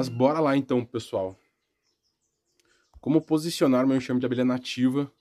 [0.00, 1.38] Mas bora lá então, pessoal.
[3.02, 5.12] Como posicionar meu enxame de abelha nativa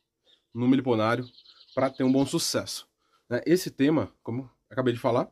[0.54, 1.26] no meliponário
[1.76, 2.88] para ter um bom sucesso?
[3.30, 3.42] Né?
[3.46, 5.30] Esse tema, como acabei de falar.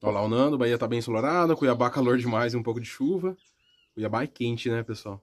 [0.00, 2.86] Olha lá o Nando, Bahia tá bem ensolarada, Cuiabá calor demais e um pouco de
[2.86, 3.36] chuva.
[3.92, 5.22] Cuiabá é quente, né, pessoal?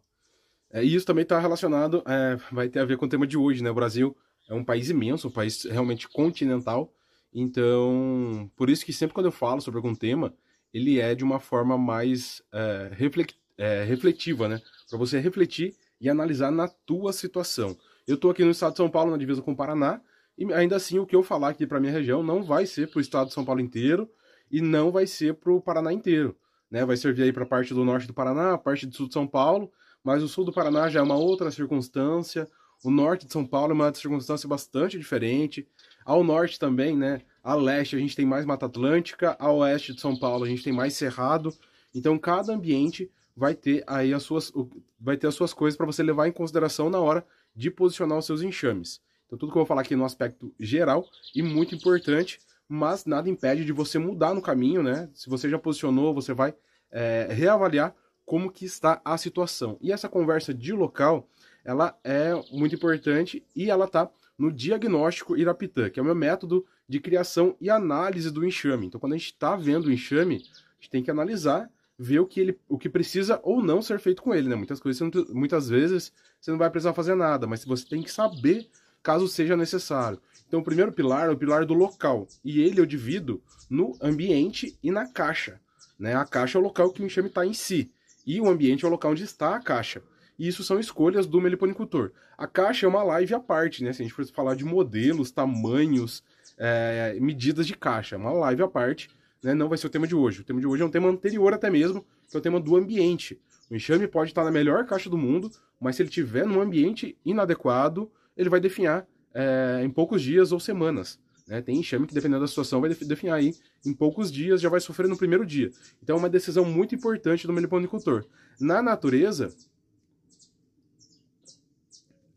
[0.69, 3.39] É, e isso também está relacionado, é, vai ter a ver com o tema de
[3.39, 3.71] hoje, né?
[3.71, 4.15] O Brasil
[4.47, 6.93] é um país imenso, um país realmente continental.
[7.33, 10.31] Então, por isso que sempre quando eu falo sobre algum tema,
[10.73, 14.61] ele é de uma forma mais é, reflect, é, refletiva, né?
[14.89, 17.77] Para você refletir e analisar na tua situação.
[18.07, 20.01] Eu estou aqui no estado de São Paulo, na divisa com o Paraná,
[20.37, 22.97] e ainda assim o que eu falar aqui para minha região não vai ser para
[22.97, 24.09] o estado de São Paulo inteiro
[24.51, 26.35] e não vai ser para o Paraná inteiro.
[26.69, 26.83] Né?
[26.83, 29.13] Vai servir aí para a parte do norte do Paraná, a parte do sul de
[29.13, 29.71] São Paulo,
[30.03, 32.49] mas o sul do Paraná já é uma outra circunstância.
[32.83, 35.67] O norte de São Paulo é uma circunstância bastante diferente.
[36.03, 37.21] Ao norte também, né?
[37.43, 40.63] A leste a gente tem mais Mata Atlântica, a oeste de São Paulo a gente
[40.63, 41.53] tem mais Cerrado.
[41.93, 44.51] Então cada ambiente vai ter aí as suas,
[44.97, 48.25] vai ter as suas coisas para você levar em consideração na hora de posicionar os
[48.25, 49.01] seus enxames.
[49.25, 53.29] Então tudo que eu vou falar aqui no aspecto geral e muito importante, mas nada
[53.29, 55.09] impede de você mudar no caminho, né?
[55.13, 56.55] Se você já posicionou, você vai
[56.89, 57.93] é, reavaliar
[58.25, 59.77] como que está a situação.
[59.81, 61.27] E essa conversa de local,
[61.65, 66.65] ela é muito importante e ela está no diagnóstico Irapitã, que é o meu método
[66.93, 68.85] de criação e análise do enxame.
[68.85, 72.25] Então, quando a gente está vendo o enxame, a gente tem que analisar, ver o
[72.27, 74.47] que, ele, o que precisa ou não ser feito com ele.
[74.47, 74.55] Né?
[74.55, 78.69] Muitas, coisas, muitas vezes você não vai precisar fazer nada, mas você tem que saber
[79.01, 80.21] caso seja necessário.
[80.47, 84.77] Então, o primeiro pilar é o pilar do local, e ele eu divido no ambiente
[84.83, 85.59] e na caixa.
[85.97, 86.15] Né?
[86.15, 87.91] A caixa é o local que o enxame está em si
[88.23, 90.03] e o ambiente é o local onde está a caixa.
[90.37, 92.11] E isso são escolhas do meliponicultor.
[92.37, 93.93] A caixa é uma live à parte, né?
[93.93, 96.23] Se a gente for falar de modelos, tamanhos,
[96.65, 99.09] é, medidas de caixa, é uma live à parte,
[99.43, 99.53] né?
[99.53, 100.39] Não vai ser o tema de hoje.
[100.39, 102.77] O tema de hoje é um tema anterior até mesmo, que é o tema do
[102.77, 103.37] ambiente.
[103.69, 107.17] O enxame pode estar na melhor caixa do mundo, mas se ele estiver num ambiente
[107.25, 111.19] inadequado, ele vai definhar é, em poucos dias ou semanas.
[111.45, 111.61] Né?
[111.61, 113.53] Tem enxame que, dependendo da situação, vai definir aí
[113.85, 115.69] em poucos dias, já vai sofrer no primeiro dia.
[116.01, 118.23] Então é uma decisão muito importante do meliponicultor.
[118.57, 119.53] Na natureza,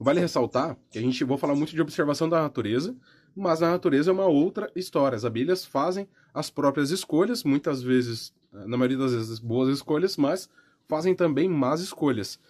[0.00, 2.96] vale ressaltar que a gente vou falar muito de observação da natureza,
[3.36, 5.14] mas na natureza é uma outra história.
[5.14, 10.48] As abelhas fazem as próprias escolhas, muitas vezes, na maioria das vezes, boas escolhas, mas
[10.88, 12.40] fazem também más escolhas.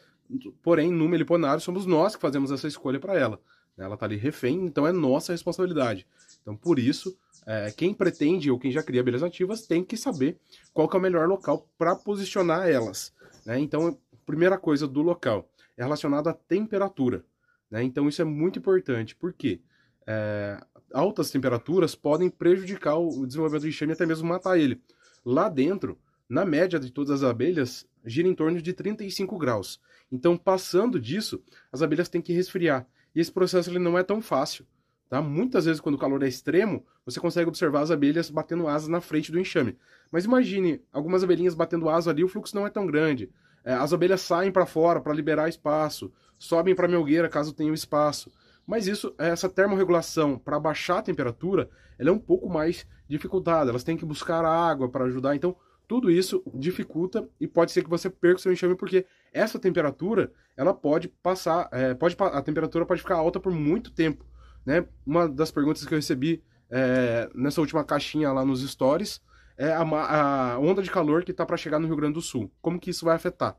[0.62, 3.40] Porém, no meliponário, somos nós que fazemos essa escolha para ela.
[3.76, 6.06] Ela está ali refém, então é nossa responsabilidade.
[6.40, 10.38] Então, por isso, é, quem pretende ou quem já cria abelhas nativas tem que saber
[10.72, 13.12] qual que é o melhor local para posicionar elas.
[13.44, 13.58] Né?
[13.60, 17.24] Então, primeira coisa do local é relacionada à temperatura.
[17.70, 17.82] Né?
[17.82, 19.60] Então, isso é muito importante, porque
[20.06, 20.58] é,
[20.96, 24.80] altas temperaturas podem prejudicar o desenvolvimento do enxame e até mesmo matar ele.
[25.24, 25.98] Lá dentro,
[26.28, 29.80] na média de todas as abelhas, gira em torno de 35 graus.
[30.10, 32.86] Então, passando disso, as abelhas têm que resfriar.
[33.14, 34.66] E esse processo ele não é tão fácil.
[35.08, 35.20] Tá?
[35.20, 39.00] Muitas vezes, quando o calor é extremo, você consegue observar as abelhas batendo asas na
[39.00, 39.76] frente do enxame.
[40.10, 43.30] Mas imagine algumas abelhinhas batendo asa ali, o fluxo não é tão grande.
[43.64, 47.72] É, as abelhas saem para fora para liberar espaço, sobem para a melgueira caso tenha
[47.72, 48.32] espaço.
[48.66, 53.70] Mas isso, essa termorregulação para baixar a temperatura, ela é um pouco mais dificultada.
[53.70, 55.36] Elas têm que buscar água para ajudar.
[55.36, 55.56] Então,
[55.86, 60.32] tudo isso dificulta e pode ser que você perca o seu enxame porque essa temperatura,
[60.56, 64.26] ela pode passar, é, pode, a temperatura pode ficar alta por muito tempo.
[64.64, 64.84] Né?
[65.06, 69.20] Uma das perguntas que eu recebi é, nessa última caixinha lá nos stories
[69.56, 72.50] é a, a onda de calor que está para chegar no Rio Grande do Sul.
[72.60, 73.56] Como que isso vai afetar?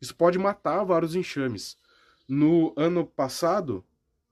[0.00, 1.76] Isso pode matar vários enxames.
[2.28, 3.84] No ano passado,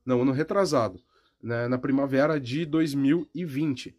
[0.04, 1.00] não, ano retrasado,
[1.42, 3.94] né, na primavera de 2020,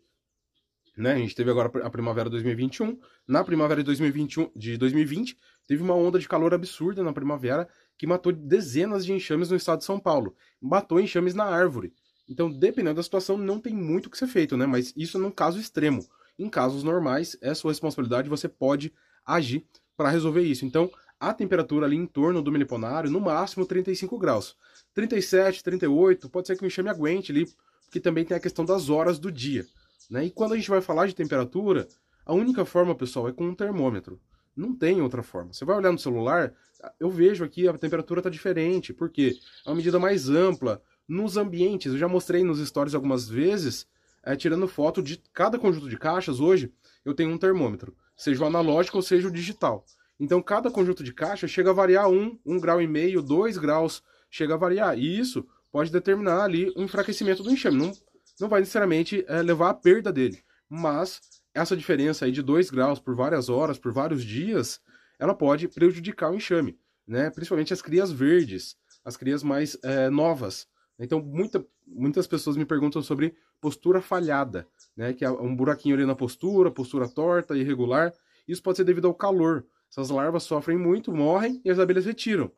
[0.97, 5.37] né, a gente teve agora a primavera de 2021, na primavera de 2021, de 2020,
[5.67, 7.67] teve uma onda de calor absurda na primavera
[7.97, 10.35] que matou dezenas de enxames no estado de São Paulo.
[10.61, 11.93] Matou enxames na árvore.
[12.27, 14.65] Então, dependendo da situação, não tem muito o que ser feito, né?
[14.65, 16.05] Mas isso num caso extremo.
[16.37, 18.93] Em casos normais, é sua responsabilidade, você pode
[19.25, 19.65] agir
[19.95, 20.65] para resolver isso.
[20.65, 24.55] Então, a temperatura ali em torno do meliponário, no máximo 35 graus.
[24.95, 27.47] 37, 38, pode ser que o enxame aguente ali,
[27.83, 29.65] porque também tem a questão das horas do dia.
[30.09, 30.25] Né?
[30.25, 31.87] E quando a gente vai falar de temperatura,
[32.25, 34.19] a única forma, pessoal, é com um termômetro.
[34.55, 35.53] Não tem outra forma.
[35.53, 36.53] Você vai olhar no celular,
[36.99, 41.91] eu vejo aqui a temperatura está diferente, porque é uma medida mais ampla, nos ambientes.
[41.91, 43.87] Eu já mostrei nos stories algumas vezes,
[44.23, 46.39] é, tirando foto de cada conjunto de caixas.
[46.39, 46.71] Hoje
[47.03, 49.85] eu tenho um termômetro, seja o analógico ou seja o digital.
[50.19, 54.01] Então cada conjunto de caixa chega a variar um, um grau e meio, dois graus,
[54.35, 54.97] chega a variar.
[54.97, 57.77] E isso pode determinar ali um enfraquecimento do enxame.
[57.77, 57.93] Não,
[58.39, 61.21] não vai necessariamente é, levar à perda dele, mas
[61.53, 64.81] essa diferença aí de 2 graus por várias horas, por vários dias,
[65.17, 66.77] ela pode prejudicar o enxame,
[67.07, 67.29] né?
[67.29, 70.67] Principalmente as crias verdes, as crias mais é, novas.
[70.99, 74.67] Então, muita, muitas pessoas me perguntam sobre postura falhada,
[74.97, 75.13] né?
[75.13, 78.13] Que é um buraquinho ali na postura, postura torta, irregular.
[78.45, 79.65] Isso pode ser devido ao calor.
[79.89, 82.51] Essas larvas sofrem muito, morrem e as abelhas retiram.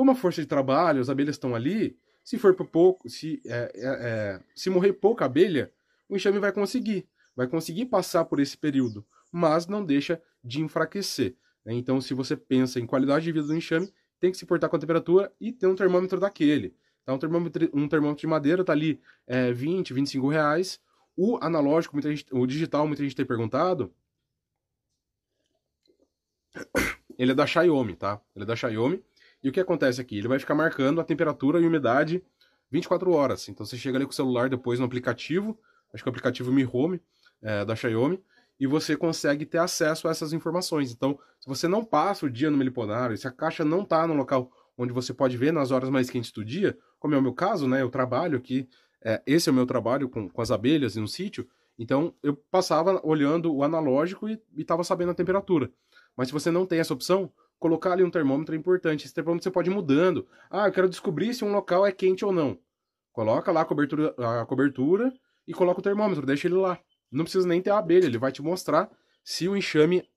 [0.00, 1.94] Como a força de trabalho, as abelhas estão ali,
[2.24, 5.70] se for por pouco, se, é, é, é, se morrer pouca abelha,
[6.08, 7.06] o enxame vai conseguir,
[7.36, 11.36] vai conseguir passar por esse período, mas não deixa de enfraquecer.
[11.66, 11.74] Né?
[11.74, 14.76] Então, se você pensa em qualidade de vida do enxame, tem que se portar com
[14.76, 16.74] a temperatura e ter um termômetro daquele.
[17.04, 17.12] Tá?
[17.12, 20.80] Um, termômetro, um termômetro de madeira tá ali é, 20, 25 reais.
[21.14, 23.92] O analógico, muita gente, o digital, muita gente tem perguntado.
[27.18, 28.18] Ele é da Xiaomi, tá?
[28.34, 29.04] Ele é da Xiaomi.
[29.42, 30.18] E o que acontece aqui?
[30.18, 32.22] Ele vai ficar marcando a temperatura e umidade
[32.70, 33.48] 24 horas.
[33.48, 35.58] Então você chega ali com o celular depois no aplicativo,
[35.92, 37.00] acho que é o aplicativo Mi Home
[37.42, 38.22] é, da Xiaomi,
[38.58, 40.92] e você consegue ter acesso a essas informações.
[40.92, 44.14] Então, se você não passa o dia no meliponário, se a caixa não está no
[44.14, 47.32] local onde você pode ver nas horas mais quentes do dia, como é o meu
[47.32, 47.80] caso, né?
[47.80, 48.68] Eu trabalho aqui,
[49.02, 51.48] é, esse é o meu trabalho com, com as abelhas no sítio,
[51.78, 55.70] então eu passava olhando o analógico e estava sabendo a temperatura.
[56.14, 59.04] Mas se você não tem essa opção, colocar ali um termômetro é importante.
[59.04, 60.26] Esse termômetro você pode ir mudando.
[60.50, 62.58] Ah, eu quero descobrir se um local é quente ou não.
[63.12, 65.12] Coloca lá a cobertura, a cobertura
[65.46, 66.80] e coloca o termômetro, deixa ele lá.
[67.12, 68.90] Não precisa nem ter a abelha, ele vai te mostrar
[69.22, 70.08] se o enxame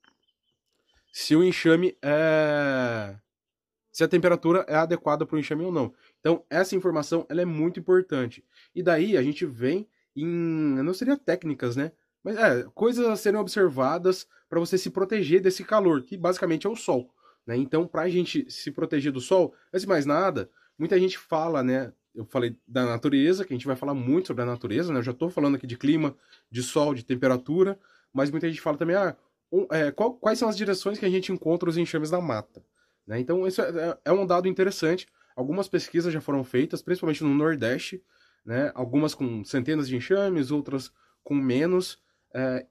[1.12, 3.16] se o enxame é
[3.92, 5.94] se a temperatura é adequada para o enxame ou não.
[6.20, 8.44] Então, essa informação ela é muito importante.
[8.74, 11.92] E daí a gente vem em, não seria técnicas, né?
[12.24, 16.70] Mas é, coisas a serem observadas para você se proteger desse calor, que basicamente é
[16.70, 17.14] o sol.
[17.46, 17.58] Né?
[17.58, 21.64] Então, para a gente se proteger do sol, antes de mais nada, muita gente fala,
[21.64, 21.92] né?
[22.16, 25.00] Eu falei da natureza, que a gente vai falar muito sobre a natureza, né?
[25.00, 26.16] Eu já estou falando aqui de clima,
[26.50, 27.80] de sol, de temperatura,
[28.14, 29.16] mas muita gente fala também, ah,
[29.72, 32.64] é, qual, quais são as direções que a gente encontra os enxames na mata?
[33.06, 33.20] Né?
[33.20, 35.08] Então, isso é, é, é um dado interessante.
[35.36, 38.02] Algumas pesquisas já foram feitas, principalmente no Nordeste,
[38.46, 38.72] né?
[38.76, 40.92] algumas com centenas de enxames, outras
[41.24, 42.00] com menos.
[42.34, 42.66] É,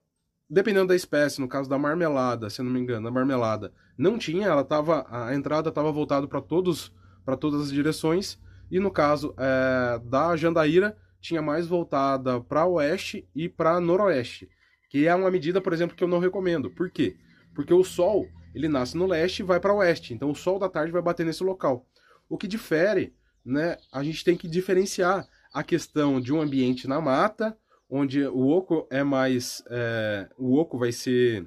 [0.52, 4.18] dependendo da espécie, no caso da marmelada, se eu não me engano, a marmelada não
[4.18, 6.92] tinha, ela tava, a entrada estava voltada para todos,
[7.24, 8.38] para todas as direções,
[8.70, 14.46] e no caso é, da jandaíra tinha mais voltada para oeste e para noroeste,
[14.90, 16.70] que é uma medida, por exemplo, que eu não recomendo.
[16.70, 17.16] Por quê?
[17.54, 20.68] Porque o sol ele nasce no leste e vai para oeste, então o sol da
[20.68, 21.86] tarde vai bater nesse local.
[22.28, 23.78] O que difere, né?
[23.90, 27.56] A gente tem que diferenciar a questão de um ambiente na mata
[27.92, 29.62] onde o oco é mais.
[29.68, 31.46] É, o oco vai ser.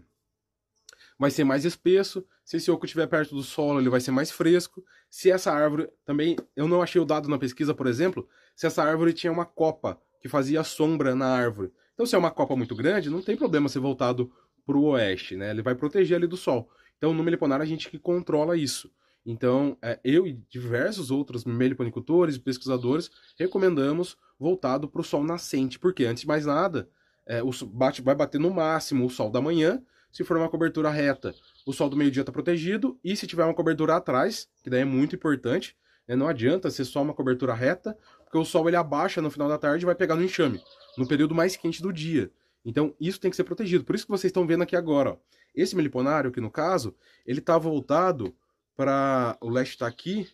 [1.18, 2.24] Vai ser mais espesso.
[2.44, 4.86] Se esse oco estiver perto do solo, ele vai ser mais fresco.
[5.09, 5.89] Se essa árvore.
[6.06, 9.45] Também, eu não achei o dado na pesquisa, por exemplo, se essa árvore tinha uma
[9.45, 11.74] copa que fazia sombra na árvore.
[11.94, 14.31] Então, se é uma copa muito grande, não tem problema ser voltado
[14.65, 15.50] para o oeste, né?
[15.50, 16.69] Ele vai proteger ali do sol.
[16.97, 18.92] Então, no meliponar, a gente que controla isso.
[19.25, 23.09] Então, é, eu e diversos outros meliponicultores e pesquisadores
[23.39, 26.89] recomendamos voltado para o sol nascente, porque antes de mais nada,
[27.25, 30.89] é, o bate, vai bater no máximo o sol da manhã, se for uma cobertura
[30.89, 31.35] reta,
[31.65, 34.85] o sol do meio-dia está protegido, e se tiver uma cobertura atrás, que daí é
[34.85, 35.75] muito importante,
[36.07, 39.49] né, não adianta ser só uma cobertura reta, porque o sol ele abaixa no final
[39.49, 40.61] da tarde e vai pegar no enxame,
[40.97, 42.31] no período mais quente do dia.
[42.63, 43.83] Então, isso tem que ser protegido.
[43.83, 45.11] Por isso que vocês estão vendo aqui agora.
[45.11, 45.18] Ó.
[45.54, 48.35] Esse meliponário aqui, no caso, ele está voltado
[48.75, 49.37] para...
[49.39, 50.27] O leste está aqui,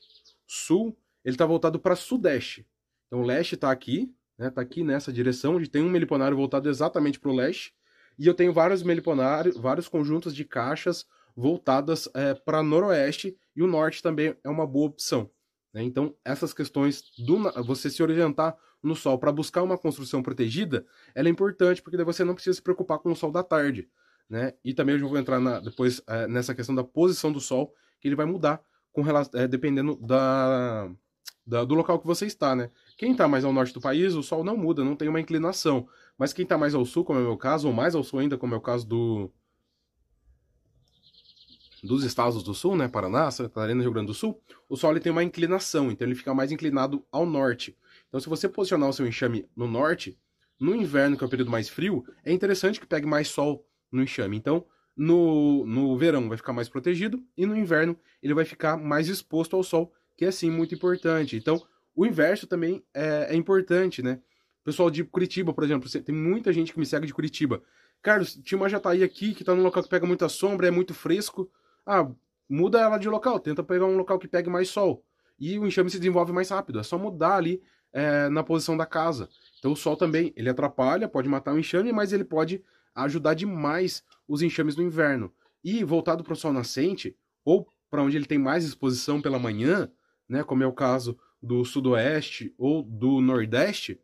[0.47, 2.65] sul, ele está voltado para sudeste.
[3.11, 4.49] Então o leste está aqui, né?
[4.49, 7.73] Tá aqui nessa direção, onde tem um meliponário voltado exatamente para o leste.
[8.17, 13.67] E eu tenho vários meliponários, vários conjuntos de caixas voltadas é, para noroeste e o
[13.67, 15.29] norte também é uma boa opção.
[15.73, 15.83] Né?
[15.83, 21.27] Então essas questões do você se orientar no sol para buscar uma construção protegida, ela
[21.27, 23.89] é importante porque daí você não precisa se preocupar com o sol da tarde,
[24.29, 24.53] né?
[24.63, 28.07] E também eu vou entrar na, depois é, nessa questão da posição do sol que
[28.07, 29.03] ele vai mudar com
[29.33, 30.89] é, dependendo da,
[31.45, 32.69] da, do local que você está, né?
[32.97, 35.87] Quem está mais ao norte do país, o sol não muda, não tem uma inclinação.
[36.17, 38.19] Mas quem está mais ao sul, como é o meu caso, ou mais ao sul
[38.19, 39.31] ainda, como é o caso do
[41.83, 44.99] dos estados do sul, né, Paraná, Santa Catarina, Rio Grande do Sul, o sol ele
[44.99, 47.75] tem uma inclinação, então ele fica mais inclinado ao norte.
[48.07, 50.15] Então se você posicionar o seu enxame no norte,
[50.59, 54.03] no inverno, que é o período mais frio, é interessante que pegue mais sol no
[54.03, 54.37] enxame.
[54.37, 54.63] Então,
[54.95, 59.55] no, no verão vai ficar mais protegido e no inverno ele vai ficar mais exposto
[59.55, 61.35] ao sol, que é sim muito importante.
[61.35, 61.59] Então,
[61.95, 64.19] o inverso também é, é importante, né?
[64.63, 67.63] Pessoal de Curitiba, por exemplo, tem muita gente que me segue de Curitiba.
[68.03, 70.93] Carlos, tinha uma jataí aqui que tá num local que pega muita sombra, é muito
[70.93, 71.49] fresco.
[71.83, 72.07] Ah,
[72.47, 75.03] muda ela de local, tenta pegar um local que pegue mais sol.
[75.39, 77.59] E o enxame se desenvolve mais rápido, é só mudar ali
[77.91, 79.27] é, na posição da casa.
[79.57, 82.63] Então o sol também, ele atrapalha, pode matar o enxame, mas ele pode
[82.93, 85.33] ajudar demais os enxames do inverno.
[85.63, 89.89] E voltado para o sol nascente, ou para onde ele tem mais exposição pela manhã,
[90.31, 93.99] né, como é o caso do sudoeste ou do nordeste,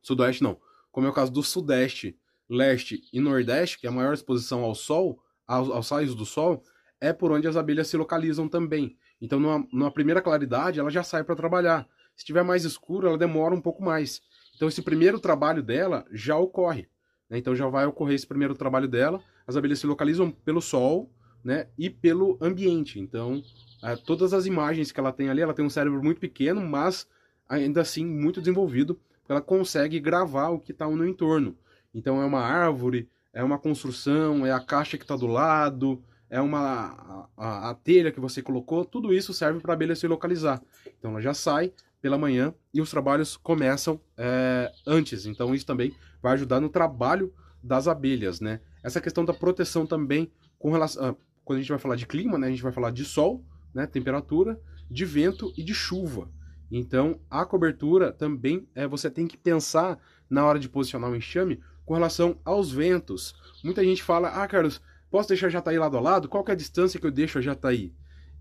[0.00, 0.60] sudoeste não,
[0.92, 2.16] como é o caso do sudeste,
[2.48, 6.62] leste e nordeste, que é a maior exposição ao sol, aos, aos raios do sol,
[7.00, 8.96] é por onde as abelhas se localizam também.
[9.20, 11.88] Então, numa, numa primeira claridade, ela já sai para trabalhar.
[12.14, 14.22] Se tiver mais escuro, ela demora um pouco mais.
[14.54, 16.88] Então, esse primeiro trabalho dela já ocorre.
[17.28, 17.38] Né?
[17.38, 19.20] Então, já vai ocorrer esse primeiro trabalho dela.
[19.46, 21.68] As abelhas se localizam pelo sol né?
[21.76, 23.00] e pelo ambiente.
[23.00, 23.42] Então,
[23.82, 27.06] é, todas as imagens que ela tem ali, ela tem um cérebro muito pequeno, mas
[27.48, 28.98] ainda assim muito desenvolvido.
[29.28, 31.56] Ela consegue gravar o que está no entorno.
[31.94, 36.40] Então, é uma árvore, é uma construção, é a caixa que está do lado, é
[36.40, 40.06] uma a, a, a, telha que você colocou, tudo isso serve para a abelha se
[40.06, 40.62] localizar.
[40.98, 45.26] Então ela já sai pela manhã e os trabalhos começam é, antes.
[45.26, 48.60] Então isso também vai ajudar no trabalho das abelhas, né?
[48.82, 52.38] Essa questão da proteção também com relação ah, quando a gente vai falar de clima,
[52.38, 52.46] né?
[52.46, 53.86] A gente vai falar de sol, né?
[53.86, 54.60] Temperatura,
[54.90, 56.30] de vento e de chuva.
[56.70, 59.98] Então a cobertura também é você tem que pensar
[60.28, 63.34] na hora de posicionar o enxame com relação aos ventos.
[63.64, 66.28] Muita gente fala, ah, Carlos, posso deixar a Jataí lado a lado?
[66.28, 67.92] Qual é a distância que eu deixo a Jataí?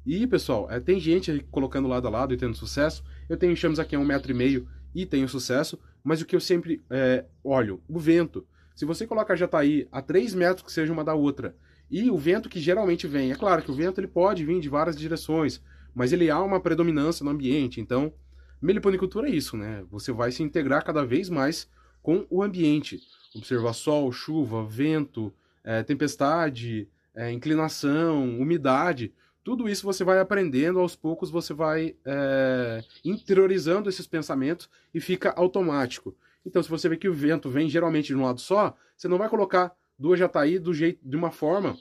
[0.06, 3.04] E, pessoal, é, tem gente colocando lado a lado e tendo sucesso.
[3.28, 5.80] Eu tenho enxames aqui a um metro e meio e tenho sucesso.
[6.04, 8.48] Mas o que eu sempre é, olho, o vento.
[8.76, 11.56] Se você coloca a Jataí a 3 metros que seja uma da outra,
[11.90, 14.70] e o vento que geralmente vem, é claro que o vento ele pode vir de
[14.70, 15.62] várias direções,
[15.94, 17.82] mas ele há uma predominância no ambiente.
[17.82, 18.14] Então,
[18.62, 19.84] meliponicultura é isso, né?
[19.90, 21.70] Você vai se integrar cada vez mais
[22.02, 23.00] com o ambiente
[23.36, 29.14] observar sol, chuva, vento, é, tempestade, é, inclinação, umidade.
[29.44, 35.34] Tudo isso você vai aprendendo, aos poucos você vai é, interiorizando esses pensamentos e fica
[35.36, 36.16] automático.
[36.46, 39.18] Então, se você vê que o vento vem geralmente de um lado só, você não
[39.18, 41.78] vai colocar duas jataí do jeito, de uma forma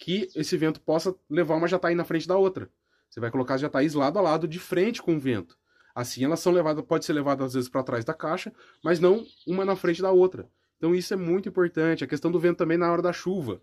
[0.00, 2.68] que esse vento possa levar uma jataí na frente da outra.
[3.08, 5.56] Você vai colocar as jataís lado a lado, de frente com o vento.
[5.94, 8.52] Assim, elas são levadas, pode ser levadas às vezes para trás da caixa,
[8.82, 10.48] mas não uma na frente da outra.
[10.76, 12.02] Então isso é muito importante.
[12.02, 13.62] A questão do vento também na hora da chuva.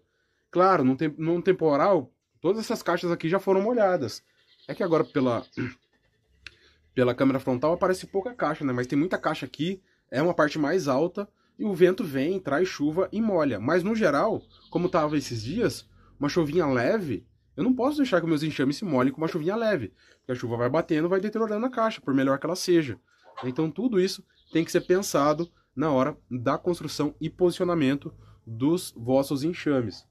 [0.52, 4.24] Claro, num, tem, num temporal, todas essas caixas aqui já foram molhadas.
[4.68, 5.44] É que agora pela,
[6.94, 8.72] pela câmera frontal aparece pouca caixa, né?
[8.72, 11.28] Mas tem muita caixa aqui, é uma parte mais alta,
[11.60, 13.60] e o vento vem, traz chuva e molha.
[13.60, 15.86] Mas no geral, como tava esses dias,
[16.18, 19.58] uma chuvinha leve, eu não posso deixar que meus enxames se molhem com uma chuvinha
[19.58, 19.94] leve.
[20.20, 22.98] Porque a chuva vai batendo, vai deteriorando a caixa, por melhor que ela seja.
[23.44, 24.24] Então tudo isso
[24.54, 28.14] tem que ser pensado na hora da construção e posicionamento
[28.48, 30.08] dos vossos enxames.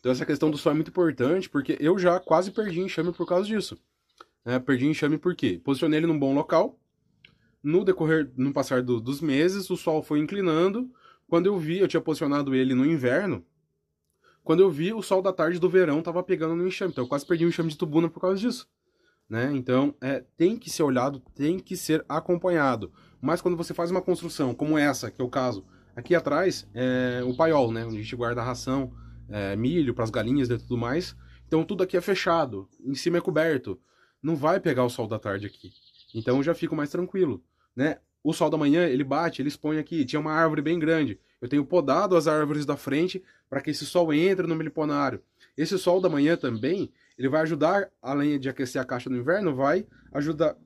[0.00, 3.24] Então essa questão do sol é muito importante, porque eu já quase perdi enxame por
[3.24, 3.78] causa disso.
[4.44, 5.60] É, perdi enxame por quê?
[5.62, 6.76] Posicionei ele num bom local,
[7.62, 10.90] no decorrer, no passar do, dos meses, o sol foi inclinando,
[11.28, 13.44] quando eu vi, eu tinha posicionado ele no inverno,
[14.44, 17.08] quando eu vi, o sol da tarde do verão estava pegando no enxame, então eu
[17.08, 18.68] quase perdi o enxame de tubuna por causa disso.
[19.28, 19.52] Né?
[19.54, 22.92] Então, é, tem que ser olhado, tem que ser acompanhado.
[23.20, 25.64] Mas quando você faz uma construção como essa, que é o caso,
[25.94, 27.86] aqui atrás é o paiol, né?
[27.86, 28.92] Onde a gente guarda a ração,
[29.28, 31.16] é, milho para as galinhas e tudo mais.
[31.46, 33.80] Então tudo aqui é fechado, em cima é coberto.
[34.22, 35.70] Não vai pegar o sol da tarde aqui.
[36.14, 37.42] Então eu já fico mais tranquilo,
[37.74, 37.98] né?
[38.22, 40.04] O sol da manhã, ele bate, ele expõe aqui.
[40.04, 41.18] Tinha uma árvore bem grande.
[41.40, 45.20] Eu tenho podado as árvores da frente para que esse sol entre no meliponário.
[45.56, 49.54] Esse sol da manhã também, ele vai ajudar, além de aquecer a caixa no inverno,
[49.54, 50.56] vai ajudar,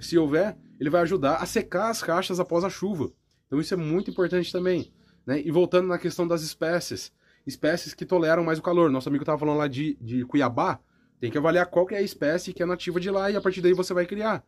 [0.00, 3.12] se houver, ele vai ajudar a secar as caixas após a chuva.
[3.46, 4.90] Então isso é muito importante também.
[5.26, 5.42] Né?
[5.44, 7.12] E voltando na questão das espécies,
[7.46, 8.90] espécies que toleram mais o calor.
[8.90, 10.80] Nosso amigo estava falando lá de, de Cuiabá,
[11.20, 13.40] tem que avaliar qual que é a espécie que é nativa de lá e a
[13.40, 14.42] partir daí você vai criar.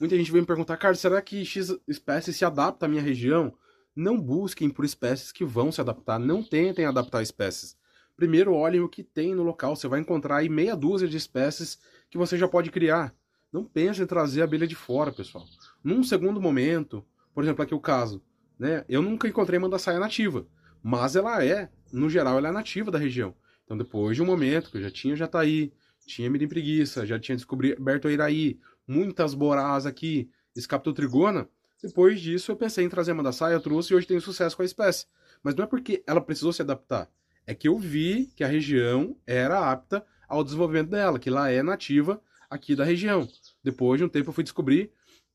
[0.00, 3.52] Muita gente vem me perguntar, cara, será que X espécie se adapta à minha região?
[3.94, 7.76] Não busquem por espécies que vão se adaptar, não tentem adaptar espécies.
[8.16, 11.78] Primeiro olhem o que tem no local, você vai encontrar aí meia dúzia de espécies
[12.08, 13.14] que você já pode criar.
[13.52, 15.44] Não pense em trazer a abelha de fora, pessoal.
[15.84, 17.04] Num segundo momento,
[17.34, 18.22] por exemplo, aqui o caso,
[18.58, 18.86] né?
[18.88, 20.46] Eu nunca encontrei mandaçaia nativa,
[20.82, 23.34] mas ela é, no geral, ela é nativa da região.
[23.64, 25.74] Então, depois de um momento que eu já tinha Jataí,
[26.06, 28.58] tinha Mirim Preguiça, já tinha descoberto a Iraí,
[28.90, 31.48] muitas borás aqui, Escaptotrigona,
[31.80, 34.66] depois disso eu pensei em trazer a mandaçaia, trouxe e hoje tenho sucesso com a
[34.66, 35.06] espécie.
[35.42, 37.08] Mas não é porque ela precisou se adaptar,
[37.46, 41.62] é que eu vi que a região era apta ao desenvolvimento dela, que lá é
[41.62, 42.20] nativa
[42.50, 43.28] aqui da região.
[43.62, 44.90] Depois de um tempo eu fui descobrir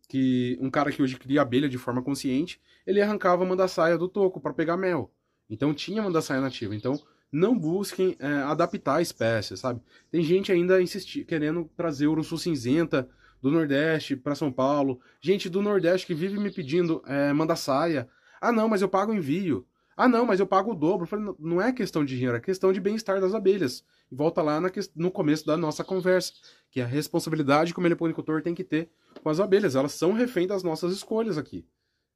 [0.08, 4.08] que um cara que hoje cria abelha de forma consciente, ele arrancava a mandaçaia do
[4.08, 5.12] toco para pegar mel.
[5.50, 6.76] Então tinha mandaçaia nativa.
[6.76, 9.82] Então não busquem é, adaptar a espécie, sabe?
[10.12, 13.10] Tem gente ainda insistir, querendo trazer urso cinzenta
[13.46, 15.00] do Nordeste para São Paulo.
[15.22, 18.10] Gente do Nordeste que vive me pedindo é, mandaçaia.
[18.42, 19.68] Ah, não, mas eu pago envio.
[19.96, 21.06] Ah, não, mas eu pago o dobro.
[21.06, 23.84] Falei, não é questão de dinheiro, é questão de bem-estar das abelhas.
[24.12, 26.34] E volta lá na, no começo da nossa conversa,
[26.72, 28.90] que a responsabilidade que o meliponicultor tem que ter
[29.22, 29.76] com as abelhas.
[29.76, 31.68] Elas são refém das nossas escolhas aqui.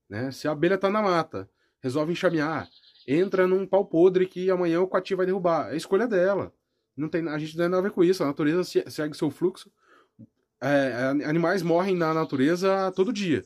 [0.10, 0.32] Né?
[0.32, 1.48] Se a abelha está na mata,
[1.80, 2.68] resolve enxamear,
[3.08, 6.52] entra num pau podre que amanhã o coati vai derrubar, é escolha dela.
[6.98, 9.30] Não tem, a gente não tem nada a ver com isso, a natureza segue seu
[9.30, 9.72] fluxo.
[10.62, 13.46] É, animais morrem na natureza todo dia.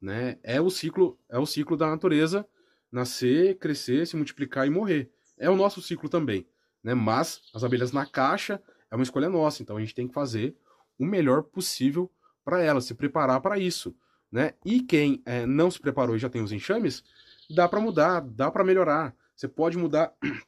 [0.00, 0.38] Né?
[0.42, 2.46] É o ciclo, é o ciclo da natureza
[2.90, 5.10] nascer, crescer, se multiplicar e morrer.
[5.36, 6.46] É o nosso ciclo também,
[6.82, 6.94] né?
[6.94, 10.56] Mas as abelhas na caixa é uma escolha nossa, então a gente tem que fazer
[10.98, 12.10] o melhor possível
[12.44, 13.94] para elas, se preparar para isso,
[14.30, 14.54] né?
[14.64, 17.04] E quem é, não se preparou e já tem os enxames,
[17.50, 19.14] dá para mudar, dá para melhorar.
[19.34, 20.12] Você pode mudar.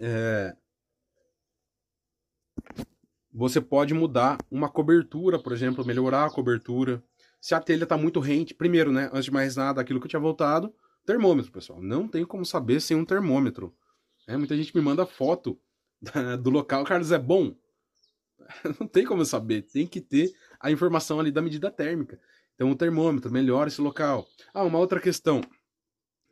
[0.00, 0.56] É...
[3.32, 7.02] Você pode mudar uma cobertura, por exemplo, melhorar a cobertura.
[7.40, 9.08] Se a telha está muito rente, primeiro, né?
[9.12, 10.72] Antes de mais nada, aquilo que eu tinha voltado,
[11.04, 11.82] Termômetro, pessoal.
[11.82, 13.74] Não tem como saber sem um termômetro.
[14.26, 15.58] É, muita gente me manda foto
[16.40, 16.84] do local.
[16.84, 17.56] Carlos, é bom?
[18.78, 19.62] Não tem como saber.
[19.62, 22.20] Tem que ter a informação ali da medida térmica.
[22.54, 24.26] Então, o termômetro melhora esse local.
[24.54, 25.40] Ah, uma outra questão.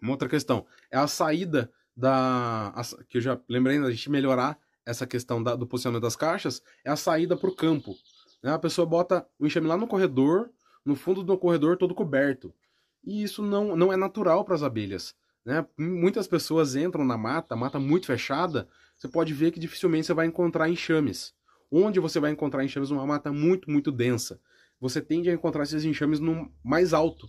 [0.00, 0.64] Uma outra questão.
[0.90, 2.72] É a saída da.
[3.08, 4.56] Que eu já lembrei da gente melhorar
[4.90, 6.62] essa questão da, do posicionamento das caixas.
[6.84, 7.94] É a saída para o campo.
[8.42, 8.52] Né?
[8.52, 10.50] A pessoa bota o enxame lá no corredor,
[10.84, 12.52] no fundo do corredor todo coberto.
[13.04, 15.14] E isso não, não é natural para as abelhas.
[15.44, 15.64] Né?
[15.78, 20.26] Muitas pessoas entram na mata, mata muito fechada, você pode ver que dificilmente você vai
[20.26, 21.32] encontrar enxames.
[21.70, 24.40] Onde você vai encontrar enxames numa mata muito, muito densa?
[24.80, 27.28] Você tende a encontrar esses enxames no mais alto,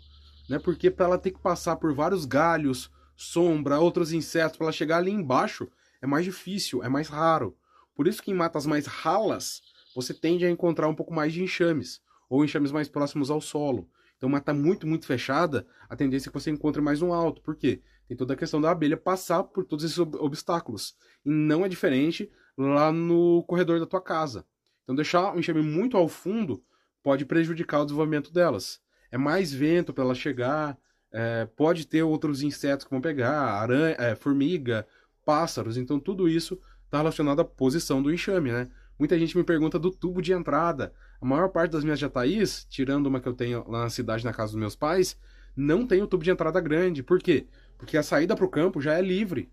[0.49, 0.57] né?
[0.57, 4.97] Porque para ela ter que passar por vários galhos, sombra, outros insetos, para ela chegar
[4.97, 5.69] ali embaixo,
[6.01, 7.55] é mais difícil, é mais raro.
[7.95, 9.61] Por isso que em matas mais ralas,
[9.95, 13.89] você tende a encontrar um pouco mais de enxames, ou enxames mais próximos ao solo.
[14.17, 17.41] Então, uma tá muito, muito fechada, a tendência é que você encontre mais um alto.
[17.41, 17.81] Por quê?
[18.07, 20.95] Tem toda a questão da abelha passar por todos esses obstáculos.
[21.25, 24.45] E não é diferente lá no corredor da tua casa.
[24.83, 26.63] Então, deixar o enxame muito ao fundo
[27.01, 28.79] pode prejudicar o desenvolvimento delas.
[29.11, 30.77] É mais vento para ela chegar,
[31.11, 34.87] é, pode ter outros insetos que vão pegar, aranha, é, formiga,
[35.31, 35.77] pássaros.
[35.77, 38.69] Então, tudo isso está relacionado à posição do enxame, né?
[38.99, 40.93] Muita gente me pergunta do tubo de entrada.
[41.21, 44.33] A maior parte das minhas jataís, tirando uma que eu tenho lá na cidade, na
[44.33, 45.17] casa dos meus pais,
[45.55, 47.01] não tem o tubo de entrada grande.
[47.01, 47.47] Por quê?
[47.77, 49.49] Porque a saída para o campo já é livre.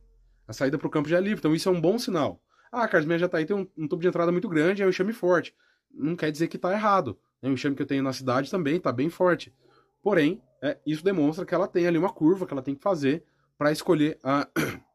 [0.49, 1.39] A saída para o campo já é livre.
[1.39, 2.43] Então isso é um bom sinal.
[2.73, 5.13] Ah, Carlos, minha jataí tem um, um tubo de entrada muito grande, é um enxame
[5.13, 5.55] forte.
[5.95, 7.17] Não quer dizer que está errado.
[7.41, 9.55] O enxame que eu tenho na cidade também está bem forte.
[10.03, 13.23] Porém, é, isso demonstra que ela tem ali uma curva que ela tem que fazer
[13.57, 14.49] para escolher a.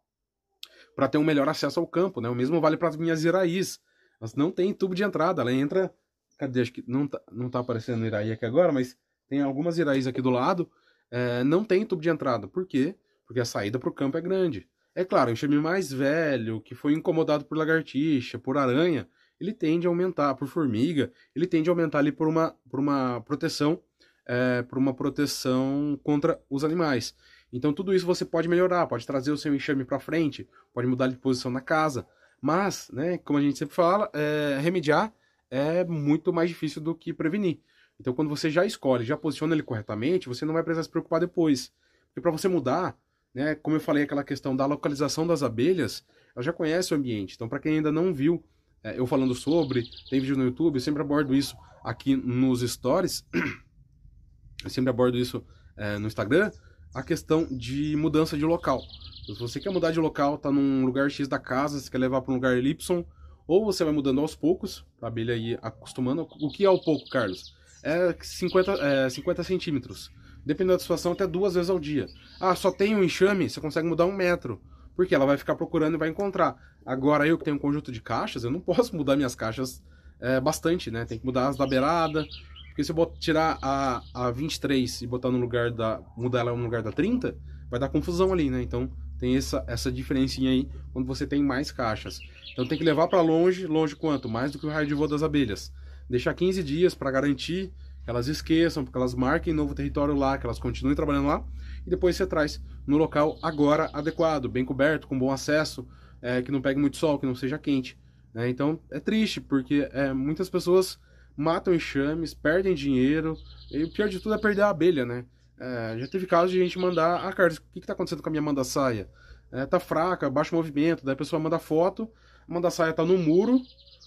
[0.95, 2.29] para ter um melhor acesso ao campo, né?
[2.29, 3.79] O mesmo vale para as minhas iraís.
[4.19, 5.93] Elas não tem tubo de entrada, ela entra.
[6.37, 6.61] Cadê?
[6.61, 10.21] Acho que não tá, não tá aparecendo Iraí aqui agora, mas tem algumas Iraís aqui
[10.21, 10.69] do lado.
[11.11, 12.47] É, não tem tubo de entrada.
[12.47, 12.95] Por quê?
[13.25, 14.67] Porque a saída para o campo é grande.
[14.95, 19.07] É claro, o enxame mais velho, que foi incomodado por lagartixa, por aranha,
[19.39, 23.19] ele tende a aumentar, por formiga, ele tende a aumentar ali por uma, por uma
[23.21, 23.81] proteção,
[24.25, 27.15] é, por uma proteção contra os animais.
[27.53, 31.07] Então tudo isso você pode melhorar, pode trazer o seu enxame para frente, pode mudar
[31.07, 32.05] de posição na casa.
[32.41, 35.13] Mas, né, como a gente sempre fala, é, remediar
[35.49, 37.61] é muito mais difícil do que prevenir.
[37.99, 41.19] Então, quando você já escolhe, já posiciona ele corretamente, você não vai precisar se preocupar
[41.19, 41.71] depois.
[42.07, 42.97] Porque para você mudar,
[43.33, 46.03] né, como eu falei, aquela questão da localização das abelhas,
[46.35, 47.35] ela já conhece o ambiente.
[47.35, 48.43] Então, para quem ainda não viu
[48.83, 53.25] é, eu falando sobre, tem vídeo no YouTube, eu sempre abordo isso aqui nos stories,
[54.63, 55.45] eu sempre abordo isso
[55.77, 56.51] é, no Instagram,
[56.93, 58.81] a questão de mudança de local.
[59.25, 62.21] Se você quer mudar de local, tá num lugar X da casa, você quer levar
[62.21, 63.05] para um lugar Y,
[63.47, 66.27] ou você vai mudando aos poucos, a abelha ir acostumando.
[66.41, 67.55] O que é o pouco, Carlos?
[67.81, 70.11] É 50, é 50 centímetros.
[70.45, 72.07] Dependendo da situação, até duas vezes ao dia.
[72.39, 74.61] Ah, só tem um enxame, você consegue mudar um metro.
[74.95, 76.55] Porque ela vai ficar procurando e vai encontrar.
[76.85, 79.81] Agora, eu que tenho um conjunto de caixas, eu não posso mudar minhas caixas
[80.19, 81.05] é, bastante, né?
[81.05, 82.25] Tem que mudar as da beirada.
[82.73, 86.01] Porque se eu tirar a, a 23 e botar no lugar da.
[86.17, 87.37] mudar ela no lugar da 30,
[87.69, 88.63] vai dar confusão ali, né?
[88.63, 92.19] Então tem essa, essa diferencinha aí quando você tem mais caixas.
[92.51, 94.27] Então tem que levar para longe, longe quanto?
[94.27, 95.71] Mais do que o raio de voo das abelhas.
[96.09, 97.71] Deixar 15 dias para garantir
[98.03, 101.45] que elas esqueçam, porque elas marquem novo território lá, que elas continuem trabalhando lá,
[101.85, 105.87] e depois você traz no local agora adequado, bem coberto, com bom acesso,
[106.23, 107.99] é, que não pegue muito sol, que não seja quente.
[108.33, 108.49] Né?
[108.49, 110.99] Então é triste, porque é, muitas pessoas
[111.35, 113.37] matam enxames, perdem dinheiro,
[113.71, 115.25] e o pior de tudo é perder a abelha, né?
[115.59, 118.31] É, já teve casos de gente mandar, ah, Carlos, o que está acontecendo com a
[118.31, 119.09] minha manda-saia?
[119.51, 122.09] É, tá fraca, baixo movimento, daí a pessoa manda foto,
[122.47, 123.61] a manda-saia tá no muro,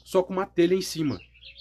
[0.05, 1.19] só com uma telha em cima.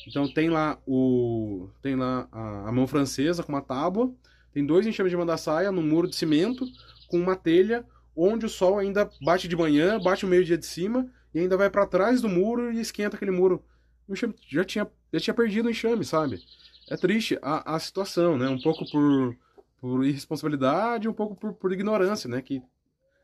[0.07, 4.13] Então tem lá o tem lá a, a mão francesa com uma tábua,
[4.53, 6.65] tem dois enxames de manda-saia no muro de cimento,
[7.07, 11.07] com uma telha onde o sol ainda bate de manhã, bate o meio-dia de cima
[11.33, 13.63] e ainda vai para trás do muro e esquenta aquele muro.
[14.07, 16.43] O enxame já tinha, já tinha perdido o enxame, sabe?
[16.89, 18.47] É triste a, a situação, né?
[18.49, 19.35] Um pouco por,
[19.79, 22.41] por irresponsabilidade, um pouco por, por ignorância, né?
[22.41, 22.61] Que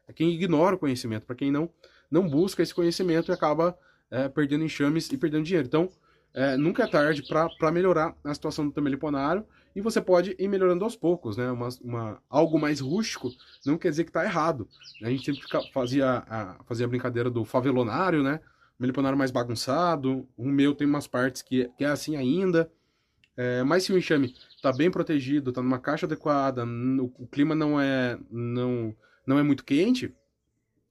[0.07, 1.69] é quem ignora o conhecimento, para quem não,
[2.09, 3.77] não busca esse conhecimento e acaba
[4.09, 5.67] é, perdendo enxames e perdendo dinheiro.
[5.67, 5.89] Então,
[6.33, 10.85] é, nunca é tarde para melhorar a situação do tameliponário e você pode ir melhorando
[10.85, 11.51] aos poucos, né?
[11.51, 13.29] Uma, uma, algo mais rústico
[13.65, 14.67] não quer dizer que está errado.
[15.03, 18.39] A gente sempre fazia a, fazia a brincadeira do favelonário, né?
[18.81, 22.71] Meliponário mais bagunçado, o meu tem umas partes que, que é assim ainda.
[23.37, 27.53] É, mas se o enxame está bem protegido, está numa caixa adequada, o, o clima
[27.53, 30.13] não é, não, não é muito quente,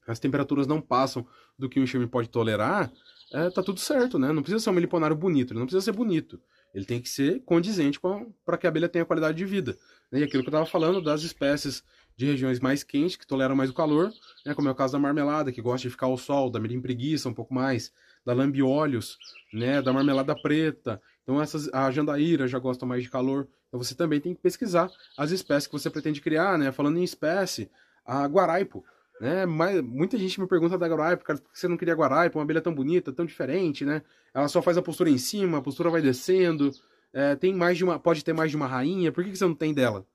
[0.07, 1.27] as temperaturas não passam
[1.59, 2.91] do que o enxame pode tolerar,
[3.33, 4.33] é, tá tudo certo, né?
[4.33, 6.41] Não precisa ser um meliponário bonito, ele não precisa ser bonito.
[6.73, 8.01] Ele tem que ser condizente
[8.45, 9.77] para que a abelha tenha qualidade de vida.
[10.13, 11.83] E aquilo que eu estava falando das espécies
[12.21, 14.13] de regiões mais quentes, que toleram mais o calor,
[14.45, 14.55] né?
[14.55, 17.31] como é o caso da marmelada, que gosta de ficar ao sol, da mirim preguiça
[17.31, 17.91] um pouco mais,
[18.27, 19.17] da lambiolhos,
[19.51, 19.81] né?
[19.81, 21.01] da marmelada preta.
[21.23, 23.49] Então essas, a jandaíra já gosta mais de calor.
[23.69, 26.71] Então você também tem que pesquisar as espécies que você pretende criar, né?
[26.71, 27.71] Falando em espécie,
[28.05, 28.85] a guaraipo.
[29.19, 29.47] Né?
[29.47, 32.39] Mas, muita gente me pergunta da Guaraipa, cara, por que você não queria Guaraipa?
[32.39, 34.03] Uma abelha tão bonita, tão diferente, né?
[34.35, 36.71] Ela só faz a postura em cima, a postura vai descendo,
[37.13, 39.45] é, tem mais de uma, pode ter mais de uma rainha, por que, que você
[39.45, 40.07] não tem dela?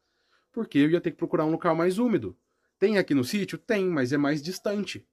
[0.55, 2.35] Porque eu ia ter que procurar um local mais úmido.
[2.79, 3.57] Tem aqui no sítio?
[3.57, 5.05] Tem, mas é mais distante.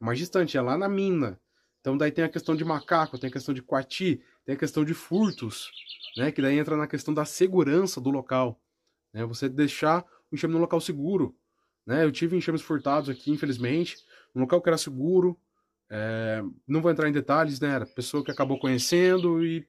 [0.00, 1.40] Mais distante, é lá na mina.
[1.80, 4.84] Então daí tem a questão de macaco, tem a questão de coati, tem a questão
[4.84, 5.70] de furtos,
[6.16, 6.32] né?
[6.32, 8.60] Que daí entra na questão da segurança do local.
[9.14, 9.24] Né?
[9.24, 11.36] Você deixar o enxame no local seguro.
[11.86, 12.04] Né?
[12.04, 13.96] Eu tive enxames furtados aqui, infelizmente,
[14.34, 15.38] um local que era seguro.
[15.88, 17.68] É, não vou entrar em detalhes, né?
[17.68, 19.64] Era pessoa que acabou conhecendo e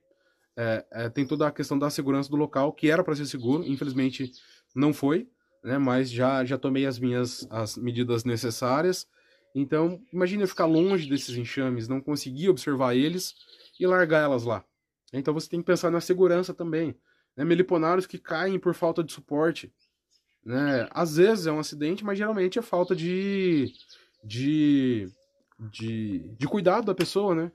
[0.57, 3.63] é, é, tem toda a questão da segurança do local, que era para ser seguro,
[3.63, 4.31] infelizmente
[4.75, 5.27] não foi,
[5.63, 5.77] né?
[5.77, 9.07] Mas já, já tomei as minhas as medidas necessárias.
[9.53, 13.33] Então, imagine eu ficar longe desses enxames, não conseguir observar eles
[13.79, 14.63] e largar elas lá.
[15.11, 16.95] Então você tem que pensar na segurança também.
[17.35, 17.43] Né?
[17.43, 19.73] Meliponários que caem por falta de suporte.
[20.45, 20.87] Né?
[20.91, 23.71] Às vezes é um acidente, mas geralmente é falta de,
[24.23, 25.07] de,
[25.71, 27.51] de, de cuidado da pessoa, né?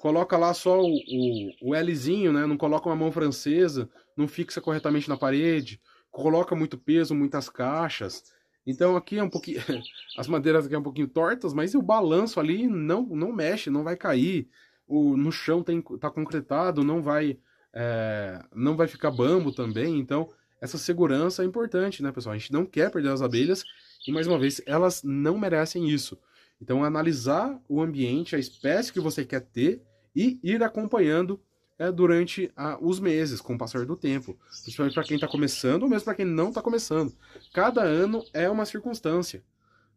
[0.00, 2.46] Coloca lá só o, o, o Lzinho, né?
[2.46, 5.80] Não coloca uma mão francesa, não fixa corretamente na parede,
[6.18, 8.24] coloca muito peso, muitas caixas.
[8.66, 9.60] Então aqui é um pouquinho.
[10.18, 13.84] As madeiras aqui é um pouquinho tortas, mas o balanço ali não, não mexe, não
[13.84, 14.48] vai cair.
[14.86, 17.38] O, no chão tem, tá concretado, não vai.
[17.72, 19.98] É, não vai ficar bambo também.
[19.98, 20.28] Então
[20.60, 22.34] essa segurança é importante, né, pessoal?
[22.34, 23.62] A gente não quer perder as abelhas
[24.06, 26.18] e, mais uma vez, elas não merecem isso.
[26.60, 29.80] Então, analisar o ambiente, a espécie que você quer ter
[30.16, 31.40] e ir acompanhando
[31.78, 34.36] é, durante a, os meses, com o passar do tempo.
[34.62, 37.14] Principalmente para quem está começando ou mesmo para quem não está começando.
[37.54, 39.42] Cada ano é uma circunstância.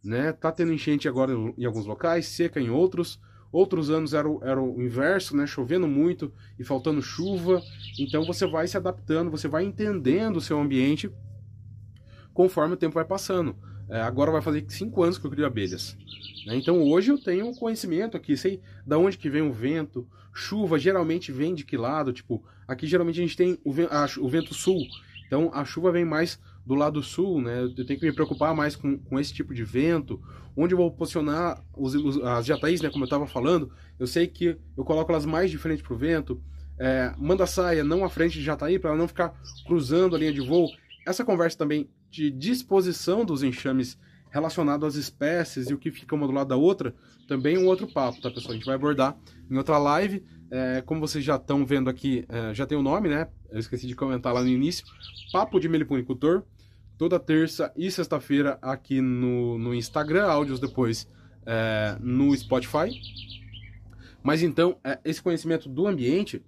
[0.04, 0.32] Né?
[0.32, 3.20] Tá tendo enchente agora em alguns locais, seca em outros.
[3.52, 5.46] Outros anos era o, era o inverso, né?
[5.46, 7.62] Chovendo muito e faltando chuva.
[8.00, 11.12] Então você vai se adaptando, você vai entendendo o seu ambiente
[12.34, 13.56] conforme o tempo vai passando.
[13.92, 15.98] É, agora vai fazer cinco anos que eu crio abelhas.
[16.48, 16.56] Né?
[16.56, 21.30] Então hoje eu tenho conhecimento aqui, sei da onde que vem o vento, chuva geralmente
[21.30, 24.82] vem de que lado, tipo, aqui geralmente a gente tem o, a, o vento sul,
[25.28, 27.64] então a chuva vem mais do lado sul, né?
[27.64, 30.22] Eu tenho que me preocupar mais com, com esse tipo de vento,
[30.56, 32.90] onde eu vou posicionar os, os, as jataís, né?
[32.90, 35.98] Como eu estava falando, eu sei que eu coloco elas mais de frente para o
[35.98, 36.42] vento,
[36.80, 39.34] é, manda saia não à frente de jataí para ela não ficar
[39.66, 40.70] cruzando a linha de voo.
[41.06, 43.98] Essa conversa também de disposição dos enxames
[44.30, 46.94] relacionado às espécies e o que fica uma do lado da outra,
[47.28, 48.52] também um outro papo, tá pessoal?
[48.52, 49.18] A gente vai abordar
[49.50, 50.24] em outra live.
[50.50, 53.28] É, como vocês já estão vendo aqui, é, já tem o nome, né?
[53.50, 54.86] Eu esqueci de comentar lá no início.
[55.32, 56.44] Papo de Meliponicultor,
[56.98, 61.08] toda terça e sexta-feira aqui no, no Instagram, áudios depois
[61.46, 62.92] é, no Spotify.
[64.22, 66.44] Mas então, é, esse conhecimento do ambiente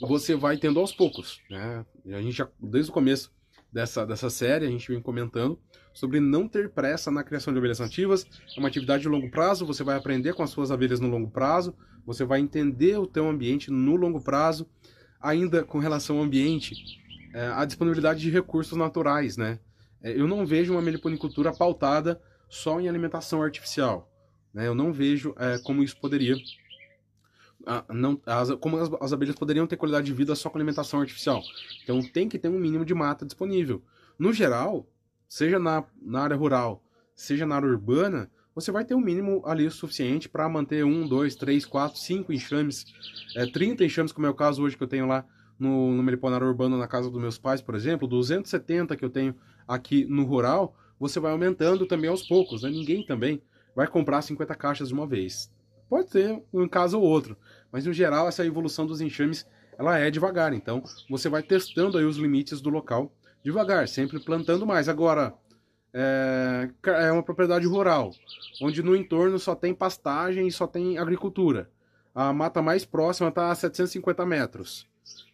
[0.00, 1.84] você vai tendo aos poucos, né?
[2.06, 3.32] A gente já, desde o começo
[3.72, 5.58] dessa, dessa série, a gente vem comentando
[5.92, 8.26] sobre não ter pressa na criação de abelhas nativas.
[8.56, 11.30] É uma atividade de longo prazo, você vai aprender com as suas abelhas no longo
[11.30, 14.68] prazo, você vai entender o teu ambiente no longo prazo.
[15.20, 16.74] Ainda com relação ao ambiente,
[17.32, 19.58] é, a disponibilidade de recursos naturais, né?
[20.02, 24.12] É, eu não vejo uma meliponicultura pautada só em alimentação artificial.
[24.52, 24.68] Né?
[24.68, 26.36] Eu não vejo é, como isso poderia
[27.92, 31.42] não, as, como as, as, abelhas poderiam ter qualidade de vida só com alimentação artificial.
[31.82, 33.82] Então tem que ter um mínimo de mata disponível.
[34.18, 34.86] No geral,
[35.28, 36.82] seja na, na área rural,
[37.14, 41.34] seja na área urbana, você vai ter um mínimo ali suficiente para manter um, dois,
[41.34, 42.86] três, quatro, cinco enxames,
[43.36, 45.26] é, 30 enxames, como é o caso hoje que eu tenho lá
[45.58, 49.34] no, no meliponário urbano na casa dos meus pais, por exemplo, 270 que eu tenho
[49.66, 52.70] aqui no rural, você vai aumentando também aos poucos, né?
[52.70, 53.42] Ninguém também
[53.74, 55.50] vai comprar 50 caixas de uma vez.
[55.88, 57.36] Pode ter um caso ou outro,
[57.70, 59.46] mas no geral essa evolução dos enxames
[59.78, 64.66] ela é devagar, então você vai testando aí os limites do local devagar, sempre plantando
[64.66, 64.88] mais.
[64.88, 65.34] Agora,
[65.92, 68.12] é, é uma propriedade rural,
[68.60, 71.70] onde no entorno só tem pastagem e só tem agricultura.
[72.14, 74.88] A mata mais próxima está a 750 metros.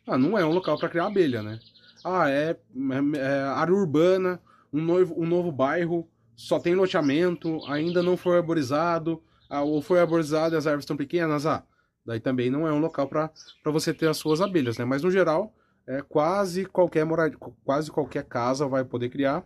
[0.06, 1.60] Ah, não é um local para criar abelha, né?
[2.04, 4.40] Ah, é, é, é, área urbana,
[4.72, 9.98] um novo, um novo bairro, só tem loteamento, ainda não foi arborizado, ah, ou foi
[9.98, 11.64] arborizado e as árvores estão pequenas, ah,
[12.06, 13.32] daí também não é um local para
[13.64, 14.84] você ter as suas abelhas, né?
[14.84, 15.52] Mas no geral,
[15.86, 19.44] é, quase qualquer moradia, quase qualquer casa vai poder criar.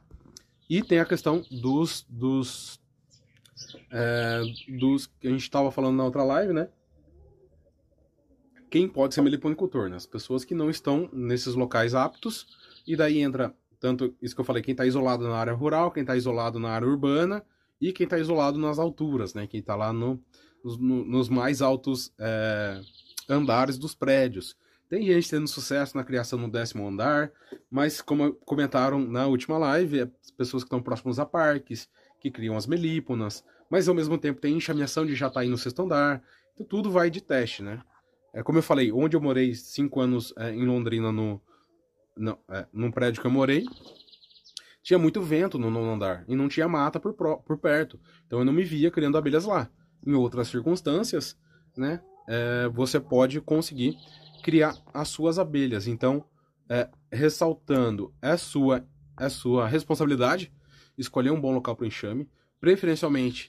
[0.69, 2.79] E tem a questão dos dos
[3.91, 4.43] é,
[4.79, 6.69] dos que a gente estava falando na outra live, né?
[8.71, 9.97] Quem pode ser meliponicultor, né?
[9.97, 12.47] As pessoas que não estão nesses locais aptos
[12.87, 16.03] e daí entra tanto isso que eu falei, quem está isolado na área rural, quem
[16.03, 17.45] está isolado na área urbana
[17.81, 19.47] e quem está isolado nas alturas, né?
[19.47, 20.23] Quem está lá no,
[20.65, 22.81] no, nos mais altos é,
[23.29, 24.57] andares dos prédios.
[24.89, 27.33] Tem gente tendo sucesso na criação no décimo andar,
[27.71, 31.89] mas como comentaram na última live, é pessoas que estão próximas a parques,
[32.21, 36.23] que criam as melíponas, mas ao mesmo tempo tem enxameação de jataí no sexto andar.
[36.55, 37.83] Então tudo vai de teste, né?
[38.33, 41.41] É como eu falei, onde eu morei cinco anos é, em Londrina, no,
[42.17, 43.65] no, é, num prédio que eu morei,
[44.85, 47.99] tinha muito vento no nono andar e não tinha mata por, por perto.
[48.27, 49.69] Então eu não me via criando abelhas lá.
[50.07, 51.37] Em outras circunstâncias,
[51.75, 53.97] né, é, você pode conseguir
[54.43, 55.87] criar as suas abelhas.
[55.87, 56.23] Então,
[56.69, 58.87] é, ressaltando, é sua,
[59.19, 60.53] é sua responsabilidade
[60.99, 62.29] escolher um bom local para o enxame,
[62.61, 63.49] preferencialmente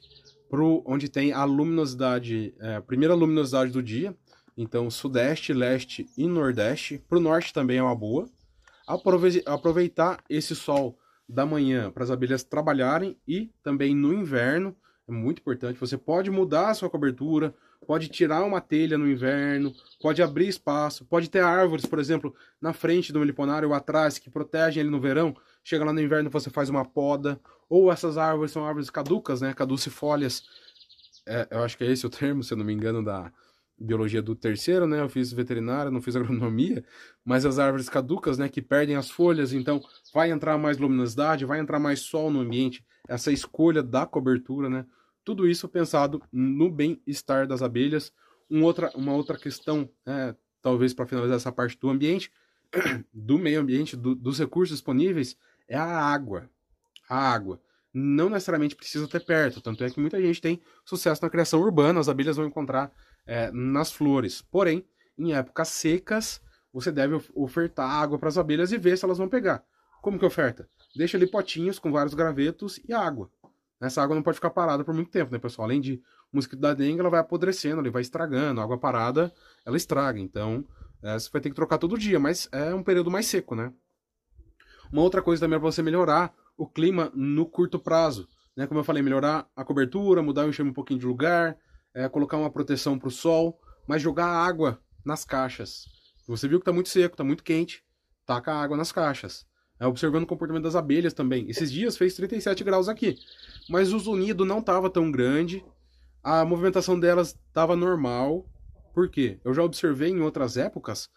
[0.50, 4.16] pro onde tem a luminosidade, é, a primeira luminosidade do dia.
[4.56, 6.98] Então, sudeste, leste e nordeste.
[7.10, 8.30] Para o norte também é uma boa.
[9.46, 14.76] Aproveitar esse sol da manhã para as abelhas trabalharem e também no inverno
[15.08, 15.80] é muito importante.
[15.80, 17.54] Você pode mudar a sua cobertura,
[17.86, 22.74] pode tirar uma telha no inverno, pode abrir espaço, pode ter árvores, por exemplo, na
[22.74, 25.36] frente do meliponário ou atrás que protegem ele no verão.
[25.64, 29.54] Chega lá no inverno você faz uma poda, ou essas árvores são árvores caducas, né,
[29.54, 30.44] caducifólias.
[31.26, 33.32] É, eu acho que é esse o termo, se eu não me engano, da
[33.78, 35.02] biologia do terceiro, né?
[35.02, 36.84] Eu fiz veterinária, não fiz agronomia,
[37.24, 39.82] mas as árvores caducas, né, que perdem as folhas, então
[40.14, 44.86] vai entrar mais luminosidade, vai entrar mais sol no ambiente, essa escolha da cobertura, né?
[45.24, 48.14] Tudo isso pensado no bem-estar das abelhas.
[48.50, 52.32] Um outra, uma outra questão, é, talvez para finalizar essa parte do ambiente,
[53.12, 55.36] do meio ambiente, do, dos recursos disponíveis,
[55.68, 56.48] é a água.
[57.10, 57.60] A água.
[57.92, 62.00] Não necessariamente precisa ter perto, tanto é que muita gente tem sucesso na criação urbana,
[62.00, 62.92] as abelhas vão encontrar
[63.26, 64.42] é, nas flores.
[64.42, 64.86] Porém,
[65.18, 69.30] em épocas secas, você deve ofertar água para as abelhas e ver se elas vão
[69.30, 69.64] pegar.
[70.02, 70.68] Como que oferta?
[70.96, 73.30] Deixa ali potinhos com vários gravetos e água.
[73.82, 75.66] Essa água não pode ficar parada por muito tempo, né, pessoal?
[75.66, 78.60] Além de o mosquito da dengue, ela vai apodrecendo, ele vai estragando.
[78.60, 79.34] A água parada,
[79.66, 80.20] ela estraga.
[80.20, 80.66] Então,
[81.02, 83.72] é, você vai ter que trocar todo dia, mas é um período mais seco, né?
[84.92, 88.28] Uma outra coisa também é para você melhorar o clima no curto prazo.
[88.56, 88.66] Né?
[88.68, 91.58] Como eu falei, melhorar a cobertura, mudar o enxame um pouquinho de lugar,
[91.96, 95.86] é, colocar uma proteção para o sol, mas jogar água nas caixas.
[96.28, 97.82] Você viu que está muito seco, está muito quente,
[98.26, 99.46] taca água nas caixas.
[99.80, 101.50] É, observando o comportamento das abelhas também.
[101.50, 103.18] Esses dias fez 37 graus aqui,
[103.70, 105.64] mas o zunido não estava tão grande,
[106.22, 108.46] a movimentação delas estava normal.
[108.94, 109.40] Por quê?
[109.44, 111.10] Eu já observei em outras épocas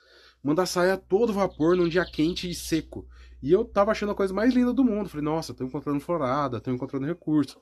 [0.43, 3.07] mandar sair todo vapor num dia quente e seco.
[3.43, 5.09] E eu tava achando a coisa mais linda do mundo.
[5.09, 7.61] Falei, nossa, tô encontrando florada, tô encontrando recurso.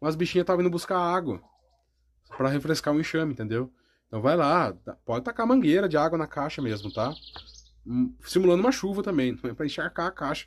[0.00, 1.42] Mas as bichinhas estavam indo buscar água
[2.28, 3.72] para refrescar o enxame, entendeu?
[4.06, 7.12] Então vai lá, pode tacar mangueira de água na caixa mesmo, tá?
[7.86, 10.46] Hum, simulando uma chuva também, para encharcar a caixa.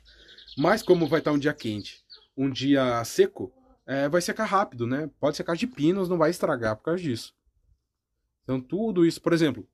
[0.56, 2.02] Mas como vai estar um dia quente,
[2.36, 3.52] um dia seco,
[3.86, 5.10] é, vai secar rápido, né?
[5.20, 7.34] Pode secar de pinos, não vai estragar por causa disso.
[8.42, 9.68] Então tudo isso, por exemplo,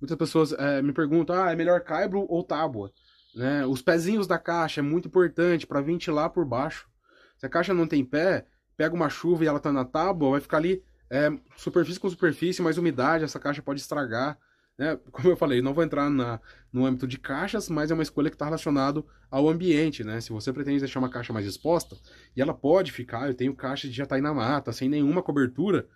[0.00, 2.92] muitas pessoas é, me perguntam, ah, é melhor caibro ou tábua?
[3.34, 3.66] Né?
[3.66, 6.88] Os pezinhos da caixa é muito importante para ventilar por baixo.
[7.36, 10.40] Se a caixa não tem pé, pega uma chuva e ela tá na tábua, vai
[10.40, 14.38] ficar ali é, superfície com superfície, mais umidade, essa caixa pode estragar.
[14.78, 14.98] Né?
[15.10, 16.40] Como eu falei, não vou entrar na,
[16.72, 20.20] no âmbito de caixas, mas é uma escolha que está relacionado ao ambiente, né?
[20.20, 21.96] Se você pretende deixar uma caixa mais exposta,
[22.36, 25.88] e ela pode ficar, eu tenho caixa de jataí na mata, sem nenhuma cobertura,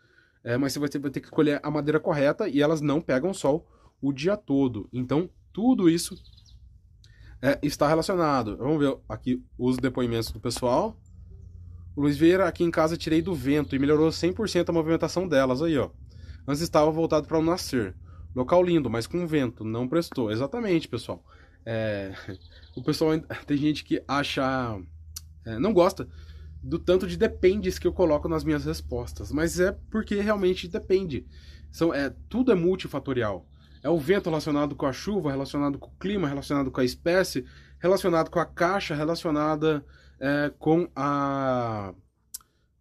[0.43, 3.01] é, mas você vai ter, vai ter que escolher a madeira correta e elas não
[3.01, 3.69] pegam sol
[4.01, 4.89] o dia todo.
[4.93, 6.17] Então, tudo isso
[7.43, 8.57] é, está relacionado.
[8.57, 10.97] Vamos ver aqui os depoimentos do pessoal.
[11.97, 15.61] Luiz Vieira, aqui em casa tirei do vento e melhorou 100% a movimentação delas.
[15.63, 15.91] Aí, ó.
[16.47, 17.95] Antes estava voltado para o nascer.
[18.35, 20.31] Local lindo, mas com vento, não prestou.
[20.31, 21.25] Exatamente, pessoal.
[21.67, 22.13] É,
[22.77, 24.81] o pessoal tem gente que acha.
[25.45, 26.09] É, não gosta
[26.63, 29.33] do tanto de dependes que eu coloco nas minhas respostas.
[29.33, 31.27] Mas é porque realmente depende.
[31.71, 33.47] São, é, tudo é multifatorial.
[33.83, 37.47] É o vento relacionado com a chuva, relacionado com o clima, relacionado com a espécie,
[37.79, 39.85] relacionado com a caixa, relacionada
[40.21, 41.95] é, com a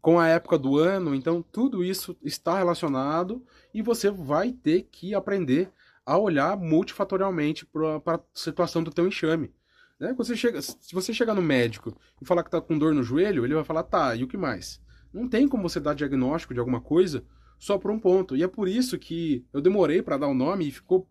[0.01, 1.15] com a época do ano.
[1.15, 5.71] Então tudo isso está relacionado e você vai ter que aprender
[6.05, 9.53] a olhar multifatorialmente para a situação do teu enxame.
[9.99, 10.13] Né?
[10.17, 13.45] Você chega, se você chegar no médico e falar que está com dor no joelho,
[13.45, 14.81] ele vai falar, tá, e o que mais?
[15.13, 17.23] Não tem como você dar diagnóstico de alguma coisa
[17.59, 18.35] só por um ponto.
[18.35, 21.07] E é por isso que eu demorei para dar o nome e ficou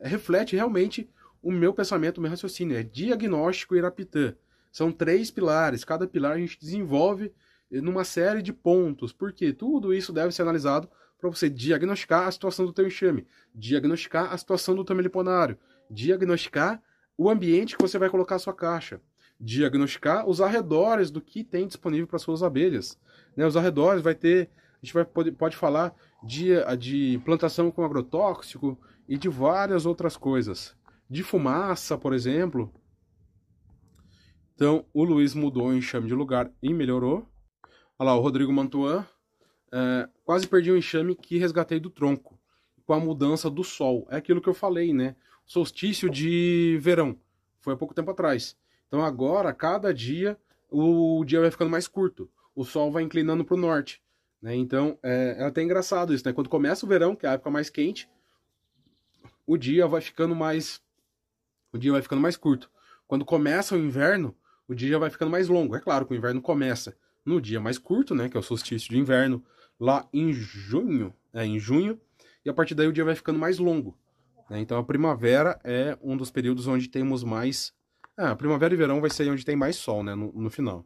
[0.00, 1.08] reflete realmente
[1.42, 2.76] o meu pensamento, o meu raciocínio.
[2.76, 4.34] É diagnóstico Irapitã.
[4.72, 5.84] São três pilares.
[5.84, 7.32] Cada pilar a gente desenvolve
[7.70, 9.12] numa série de pontos.
[9.12, 10.88] Porque tudo isso deve ser analisado
[11.22, 15.56] para você diagnosticar a situação do teu enxame, diagnosticar a situação do teu meliponário,
[15.88, 16.82] diagnosticar
[17.16, 19.00] o ambiente que você vai colocar a sua caixa,
[19.38, 22.98] diagnosticar os arredores do que tem disponível para suas abelhas.
[23.36, 23.46] Né?
[23.46, 24.50] Os arredores vai ter,
[24.82, 28.76] a gente vai, pode, pode falar de, de plantação com agrotóxico
[29.08, 30.74] e de várias outras coisas.
[31.08, 32.72] De fumaça, por exemplo.
[34.54, 37.28] Então, o Luiz mudou o enxame de lugar e melhorou.
[37.98, 39.06] Olha lá, o Rodrigo Mantuan.
[39.72, 42.38] É, quase perdi o enxame que resgatei do tronco.
[42.84, 44.06] Com a mudança do sol.
[44.10, 45.16] É aquilo que eu falei, né?
[45.46, 47.18] solstício de verão.
[47.60, 48.56] Foi há pouco tempo atrás.
[48.88, 50.38] Então agora, cada dia,
[50.70, 52.30] o dia vai ficando mais curto.
[52.54, 54.02] O sol vai inclinando para o norte.
[54.40, 54.54] Né?
[54.56, 56.32] Então é, é até engraçado isso, né?
[56.32, 58.08] Quando começa o verão, que é a época mais quente,
[59.46, 60.80] o dia vai ficando mais.
[61.72, 62.70] O dia vai ficando mais curto.
[63.06, 64.34] Quando começa o inverno,
[64.72, 65.76] o dia vai ficando mais longo.
[65.76, 68.28] É claro que o inverno começa no dia mais curto, né?
[68.28, 69.42] Que é o solstício de inverno,
[69.78, 71.14] lá em junho.
[71.32, 72.00] É, em junho.
[72.44, 73.96] E a partir daí o dia vai ficando mais longo.
[74.50, 74.60] Né?
[74.60, 77.72] Então a primavera é um dos períodos onde temos mais.
[78.16, 80.14] Ah, primavera e verão vai ser onde tem mais sol, né?
[80.14, 80.84] No, no final.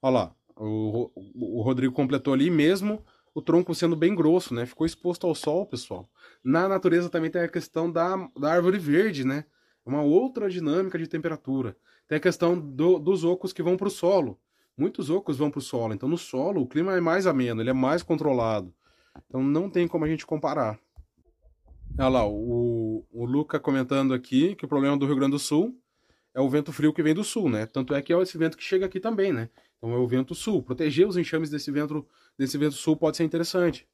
[0.00, 4.64] Olha lá, o, o Rodrigo completou ali mesmo o tronco sendo bem grosso, né?
[4.64, 6.08] Ficou exposto ao sol, pessoal.
[6.42, 9.44] Na natureza também tem a questão da, da árvore verde, né?
[9.86, 11.76] Uma outra dinâmica de temperatura.
[12.08, 14.38] Tem a questão do, dos ocos que vão para o solo.
[14.76, 15.94] Muitos ocos vão para o solo.
[15.94, 18.74] Então, no solo, o clima é mais ameno, ele é mais controlado.
[19.26, 20.78] Então, não tem como a gente comparar.
[21.98, 25.80] Olha lá, o, o Luca comentando aqui que o problema do Rio Grande do Sul
[26.34, 27.64] é o vento frio que vem do sul, né?
[27.64, 29.48] Tanto é que é esse vento que chega aqui também, né?
[29.78, 30.62] Então é o vento sul.
[30.62, 33.88] Proteger os enxames desse vento, desse vento sul pode ser interessante.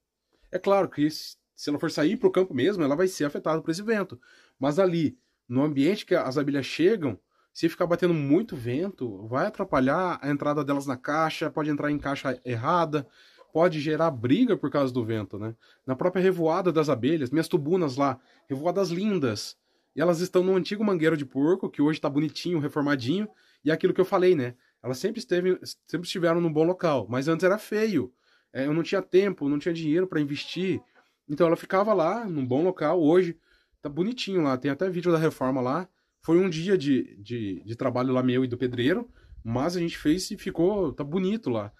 [0.51, 1.37] É claro que se
[1.69, 4.21] ela for sair para o campo mesmo, ela vai ser afetada por esse vento.
[4.59, 5.17] Mas ali,
[5.53, 7.19] no ambiente que as abelhas chegam,
[7.53, 11.99] se ficar batendo muito vento, vai atrapalhar a entrada delas na caixa, pode entrar em
[11.99, 13.07] caixa errada,
[13.53, 15.55] pode gerar briga por causa do vento, né?
[15.87, 19.55] Na própria revoada das abelhas, minhas tubunas lá, revoadas lindas,
[19.95, 23.29] e elas estão no antigo mangueiro de porco, que hoje está bonitinho, reformadinho,
[23.63, 24.55] e é aquilo que eu falei, né?
[24.83, 28.11] Elas sempre, esteve, sempre estiveram num bom local, mas antes era feio.
[28.55, 30.81] É, eu não tinha tempo, não tinha dinheiro para investir,
[31.29, 33.03] então ela ficava lá, num bom local.
[33.03, 33.37] Hoje
[33.83, 35.89] tá bonitinho lá, tem até vídeo da reforma lá.
[36.21, 39.11] Foi um dia de, de, de trabalho lá meu e do pedreiro,
[39.45, 41.73] mas a gente fez e ficou, tá bonito lá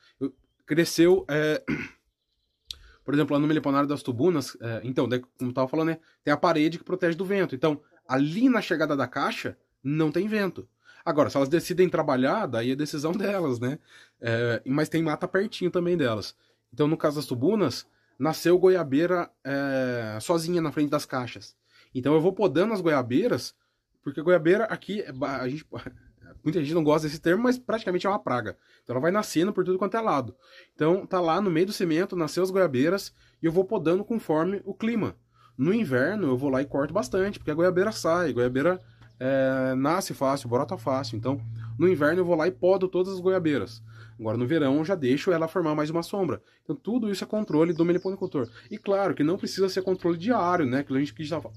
[0.67, 1.25] cresceu.
[1.29, 1.63] É...
[3.05, 4.81] Por exemplo, lá no Meliponário das Tubunas, é...
[4.85, 7.55] então, daí, como eu tava falando, né, tem a parede que protege do vento.
[7.55, 10.69] Então, ali na chegada da caixa, não tem vento.
[11.05, 13.79] Agora, se elas decidem trabalhar, daí é decisão delas, né?
[14.21, 14.63] É...
[14.65, 16.35] mas tem mata pertinho também delas.
[16.73, 17.87] Então, no caso das tubunas,
[18.19, 20.19] nasceu goiabeira é...
[20.21, 21.57] sozinha na frente das caixas.
[21.95, 23.55] Então, eu vou podando as goiabeiras,
[24.03, 25.65] porque goiabeira aqui, é a gente,
[26.43, 28.57] muita gente não gosta desse termo, mas praticamente é uma praga.
[28.83, 30.35] Então ela vai nascendo por tudo quanto é lado.
[30.75, 34.61] Então tá lá no meio do cimento, nasceu as goiabeiras, e eu vou podando conforme
[34.65, 35.15] o clima.
[35.57, 38.81] No inverno eu vou lá e corto bastante, porque a goiabeira sai, a goiabeira
[39.21, 41.17] é, nasce fácil, brota fácil.
[41.17, 41.41] Então
[41.79, 43.83] no inverno eu vou lá e podo todas as goiabeiras.
[44.19, 46.43] Agora no verão eu já deixo ela formar mais uma sombra.
[46.63, 48.49] Então tudo isso é controle do meliponicultor.
[48.71, 50.79] E claro que não precisa ser controle diário, né?
[50.81, 51.49] Aquilo, que a gente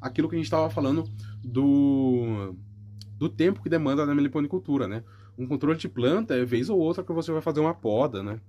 [0.00, 1.04] aquilo que a gente estava falando
[1.42, 2.54] do
[3.16, 5.04] do tempo que demanda na meliponicultura, né?
[5.38, 8.40] Um controle de planta é vez ou outra que você vai fazer uma poda, né?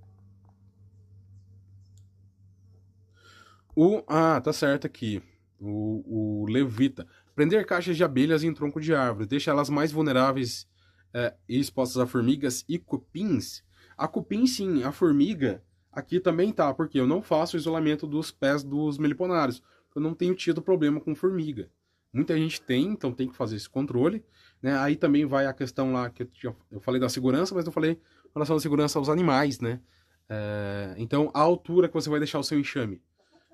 [3.76, 5.22] O, ah, tá certo aqui.
[5.60, 7.06] O, o levita.
[7.34, 9.26] Prender caixas de abelhas em tronco de árvore.
[9.26, 10.66] Deixa elas mais vulneráveis
[11.14, 13.62] é, expostas a formigas e cupins.
[13.96, 14.82] A cupim, sim.
[14.82, 15.62] A formiga,
[15.92, 16.74] aqui também tá.
[16.74, 19.62] Porque eu não faço isolamento dos pés dos meliponários.
[19.94, 21.70] Eu não tenho tido problema com formiga.
[22.12, 24.24] Muita gente tem, então tem que fazer esse controle.
[24.60, 24.76] Né?
[24.78, 27.92] Aí também vai a questão lá que eu, eu falei da segurança, mas não falei
[27.92, 27.98] em
[28.34, 29.80] relação à segurança aos animais, né?
[30.28, 33.00] É, então, a altura que você vai deixar o seu enxame.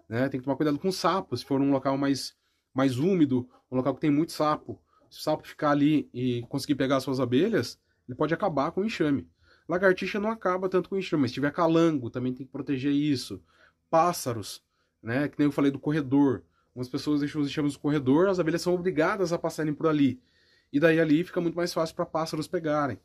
[0.08, 0.28] Né?
[0.28, 2.34] Tem que tomar cuidado com sapo, se for um local mais,
[2.72, 4.80] mais úmido, um local que tem muito sapo.
[5.10, 8.80] Se o sapo ficar ali e conseguir pegar as suas abelhas, ele pode acabar com
[8.80, 9.28] o enxame.
[9.68, 12.92] Lagartixa não acaba tanto com o enxame, mas se tiver calango, também tem que proteger
[12.92, 13.42] isso.
[13.90, 14.62] Pássaros,
[15.02, 15.28] né?
[15.28, 16.42] Que nem eu falei do corredor.
[16.68, 20.20] Algumas pessoas deixam os enxames no corredor, as abelhas são obrigadas a passarem por ali.
[20.72, 22.98] E daí ali fica muito mais fácil para pássaros pegarem.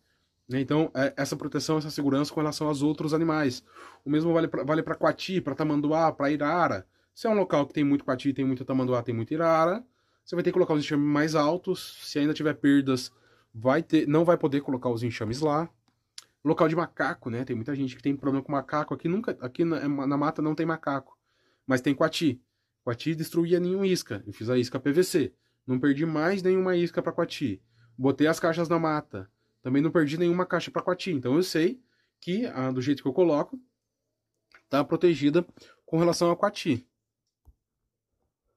[0.47, 0.60] Né?
[0.60, 3.64] Então, é, essa proteção, essa segurança com relação aos outros animais.
[4.03, 6.86] O mesmo vale para vale coati, para tamanduá, para irara.
[7.14, 9.84] Se é um local que tem muito coati, tem muito tamanduá, tem muito irara,
[10.26, 11.99] você vai ter que colocar os enxames mais altos.
[12.01, 13.11] Se ainda tiver perdas,
[13.53, 15.69] vai ter, não vai poder colocar os enxames lá.
[16.43, 17.45] Local de macaco, né?
[17.45, 18.93] Tem muita gente que tem problema com macaco.
[18.93, 21.17] Aqui nunca, aqui na, na mata não tem macaco,
[21.65, 22.41] mas tem coati.
[22.84, 24.23] Coati destruía nenhuma isca.
[24.26, 25.32] Eu fiz a isca PVC.
[25.65, 27.61] Não perdi mais nenhuma isca para coati.
[27.97, 29.30] Botei as caixas na mata.
[29.61, 31.11] Também não perdi nenhuma caixa para coati.
[31.11, 31.80] Então eu sei
[32.19, 33.59] que, ah, do jeito que eu coloco,
[34.63, 35.45] está protegida
[35.86, 36.88] com relação a coati.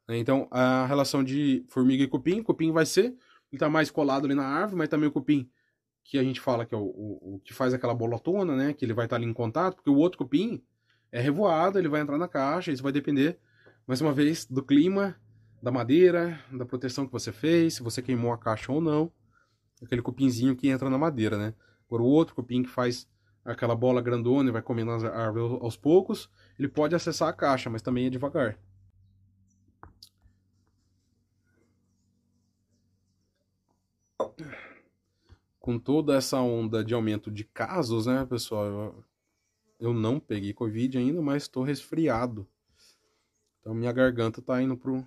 [0.08, 3.16] Então, a relação de formiga e cupim, cupim vai ser, ele
[3.52, 5.50] está mais colado ali na árvore, mas também o cupim,
[6.02, 8.84] que a gente fala que é o, o, o que faz aquela bolotona, né, que
[8.84, 10.62] ele vai estar tá ali em contato, porque o outro cupim
[11.12, 13.38] é revoado, ele vai entrar na caixa, isso vai depender,
[13.86, 15.14] mais uma vez, do clima,
[15.62, 19.12] da madeira, da proteção que você fez, se você queimou a caixa ou não
[19.84, 21.54] aquele cupinzinho que entra na madeira, né?
[21.86, 23.08] Agora o outro cupim que faz
[23.44, 27.70] aquela bola grandona e vai comendo as árvores aos poucos, ele pode acessar a caixa,
[27.70, 28.58] mas também é devagar.
[35.58, 38.66] Com toda essa onda de aumento de casos, né, pessoal?
[38.66, 39.04] Eu,
[39.80, 42.46] eu não peguei Covid ainda, mas estou resfriado.
[43.60, 45.06] Então minha garganta tá indo pro.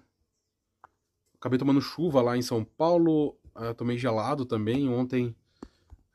[1.36, 4.90] Acabei tomando chuva lá em São Paulo eu tomei gelado também.
[4.90, 5.36] Ontem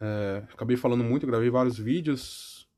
[0.00, 2.68] é, acabei falando muito, gravei vários vídeos.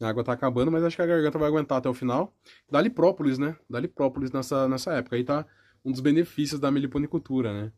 [0.00, 2.34] A água tá acabando, mas acho que a garganta vai aguentar até o final.
[2.70, 3.56] Dá-lhe própolis, né?
[3.70, 5.14] Dá-lhe própolis nessa, nessa época.
[5.14, 5.46] Aí tá
[5.84, 7.72] um dos benefícios da meliponicultura, né?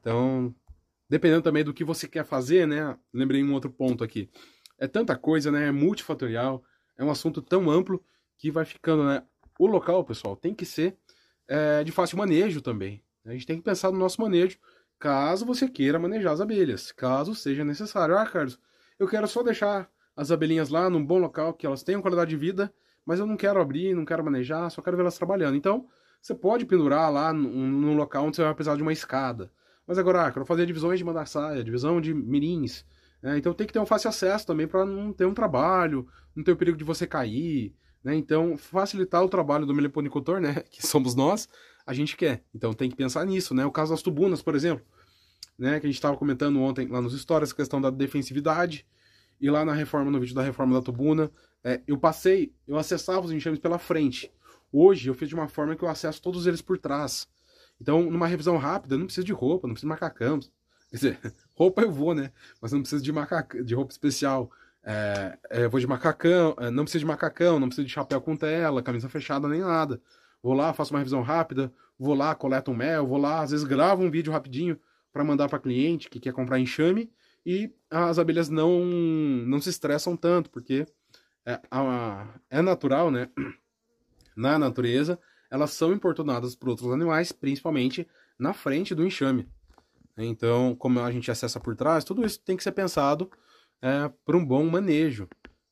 [0.00, 0.54] Então,
[1.08, 2.96] dependendo também do que você quer fazer, né?
[3.12, 4.28] Lembrei um outro ponto aqui.
[4.78, 5.68] É tanta coisa, né?
[5.68, 6.62] É multifatorial.
[6.96, 8.02] É um assunto tão amplo
[8.36, 9.22] que vai ficando, né?
[9.58, 10.96] O local, pessoal, tem que ser
[11.48, 13.02] é, de fácil manejo também.
[13.24, 14.58] A gente tem que pensar no nosso manejo
[14.98, 18.16] caso você queira manejar as abelhas, caso seja necessário.
[18.16, 18.58] Ah, Carlos,
[18.98, 22.36] eu quero só deixar as abelhinhas lá num bom local, que elas tenham qualidade de
[22.36, 22.72] vida,
[23.06, 25.56] mas eu não quero abrir, não quero manejar, só quero ver elas trabalhando.
[25.56, 25.86] Então,
[26.20, 29.52] você pode pendurar lá num, local onde você vai precisar de uma escada.
[29.88, 32.84] Mas agora, ah, fazer divisões de mandar saia, divisão de mirins.
[33.22, 33.38] Né?
[33.38, 36.52] Então tem que ter um fácil acesso também para não ter um trabalho, não ter
[36.52, 37.74] o perigo de você cair.
[38.04, 38.14] Né?
[38.14, 40.62] Então, facilitar o trabalho do meliponicultor, né?
[40.70, 41.48] que somos nós,
[41.86, 42.44] a gente quer.
[42.54, 43.64] Então tem que pensar nisso, né?
[43.64, 44.84] O caso das tubunas, por exemplo,
[45.58, 45.80] né?
[45.80, 48.86] Que a gente estava comentando ontem lá nos stories, a questão da defensividade.
[49.40, 51.30] E lá na reforma, no vídeo da reforma da tubuna,
[51.64, 54.30] é, eu passei, eu acessava os enxames pela frente.
[54.70, 57.26] Hoje eu fiz de uma forma que eu acesso todos eles por trás.
[57.80, 60.40] Então, numa revisão rápida, eu não preciso de roupa, não preciso de macacão.
[60.90, 61.18] Quer dizer,
[61.54, 62.32] roupa eu vou, né?
[62.60, 63.12] Mas não preciso de,
[63.64, 64.50] de roupa especial.
[64.82, 68.20] É, é, eu vou de macacão, é, não preciso de macacão, não preciso de chapéu
[68.20, 70.00] com tela, camisa fechada, nem nada.
[70.42, 73.66] Vou lá, faço uma revisão rápida, vou lá, coleto um mel, vou lá, às vezes
[73.66, 74.78] gravo um vídeo rapidinho
[75.12, 77.10] para mandar para cliente que quer comprar enxame
[77.44, 80.86] e as abelhas não não se estressam tanto, porque
[81.44, 81.60] é,
[82.50, 83.28] é natural, né?
[84.36, 85.18] Na natureza,
[85.50, 88.06] elas são importunadas por outros animais, principalmente
[88.38, 89.48] na frente do enxame.
[90.16, 93.30] Então, como a gente acessa por trás, tudo isso tem que ser pensado
[93.80, 95.28] é, para um bom manejo.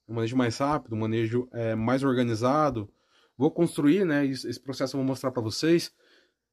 [0.08, 2.88] Um manejo mais rápido, um manejo é, mais organizado,
[3.36, 4.24] Vou construir, né?
[4.24, 5.92] Esse processo eu vou mostrar para vocês.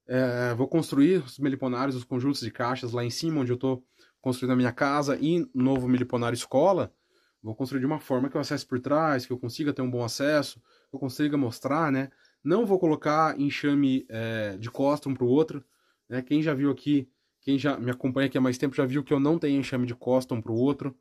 [0.06, 3.86] É, vou construir os meliponários, os conjuntos de caixas lá em cima, onde eu estou
[4.22, 6.94] construindo a minha casa e novo meliponário escola.
[7.42, 9.90] Vou construir de uma forma que eu acesse por trás, que eu consiga ter um
[9.90, 10.60] bom acesso,
[10.90, 12.10] que eu consiga mostrar, né?
[12.44, 15.64] Não vou colocar enxame é, de costa um para o outro.
[16.10, 16.22] Né?
[16.22, 17.08] Quem já viu aqui,
[17.42, 19.86] quem já me acompanha aqui há mais tempo, já viu que eu não tenho enxame
[19.86, 20.96] de costa um para o outro.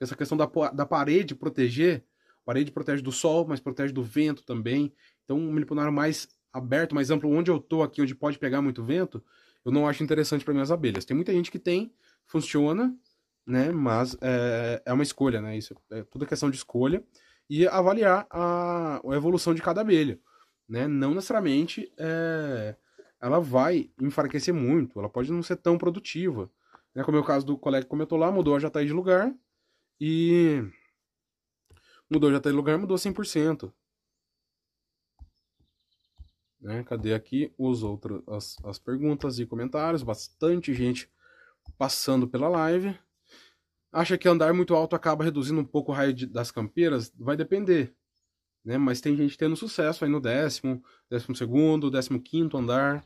[0.00, 2.04] Essa questão da, da parede proteger,
[2.42, 4.92] a parede protege do sol, mas protege do vento também.
[5.24, 8.82] Então, um meliponário mais aberto, mais amplo, onde eu tô aqui, onde pode pegar muito
[8.82, 9.22] vento,
[9.64, 11.04] eu não acho interessante para minhas abelhas.
[11.04, 11.92] Tem muita gente que tem,
[12.26, 12.94] funciona,
[13.46, 13.70] né?
[13.72, 15.56] Mas é, é uma escolha, né?
[15.56, 17.02] Isso é tudo questão de escolha
[17.48, 20.18] e avaliar a, a evolução de cada abelha,
[20.68, 20.86] né?
[20.86, 22.76] Não necessariamente é,
[23.20, 26.50] ela vai enfraquecer muito, ela pode não ser tão produtiva,
[26.94, 27.02] né?
[27.02, 29.34] Como é o caso do colega que comentou lá, mudou a jataí de lugar
[30.00, 30.62] e
[32.10, 33.72] mudou a jataí de lugar, mudou 100%.
[36.60, 36.82] Né?
[36.84, 40.02] Cadê aqui os outros, as, as perguntas e comentários?
[40.02, 41.10] Bastante gente
[41.76, 42.98] passando pela live.
[43.92, 47.12] Acha que andar muito alto acaba reduzindo um pouco o raio de, das campeiras?
[47.16, 47.94] Vai depender.
[48.68, 48.76] Né?
[48.76, 53.02] Mas tem gente tendo sucesso aí no décimo, décimo segundo, décimo quinto andar.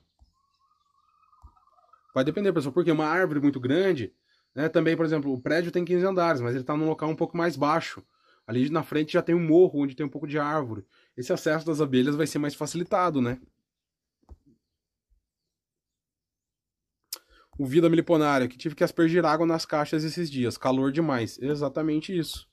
[2.12, 4.12] Vai depender, pessoal, porque uma árvore muito grande,
[4.56, 4.68] né?
[4.68, 7.36] Também, por exemplo, o prédio tem 15 andares, mas ele está num local um pouco
[7.36, 8.02] mais baixo.
[8.44, 10.84] Ali na frente já tem um morro onde tem um pouco de árvore.
[11.16, 13.40] Esse acesso das abelhas vai ser mais facilitado, né?
[17.56, 20.58] O Vida Miliponária, que tive que aspergir água nas caixas esses dias.
[20.58, 21.38] Calor demais.
[21.38, 22.48] Exatamente isso.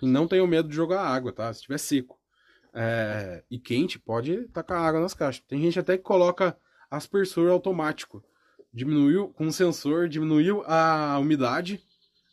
[0.00, 1.52] E não tenho medo de jogar água, tá?
[1.52, 2.23] Se estiver seco
[2.74, 5.44] é, e quente, pode tacar água nas caixas.
[5.46, 6.56] Tem gente até que coloca
[6.90, 8.22] aspersor automático.
[8.72, 11.80] Diminuiu com um sensor, diminuiu a umidade,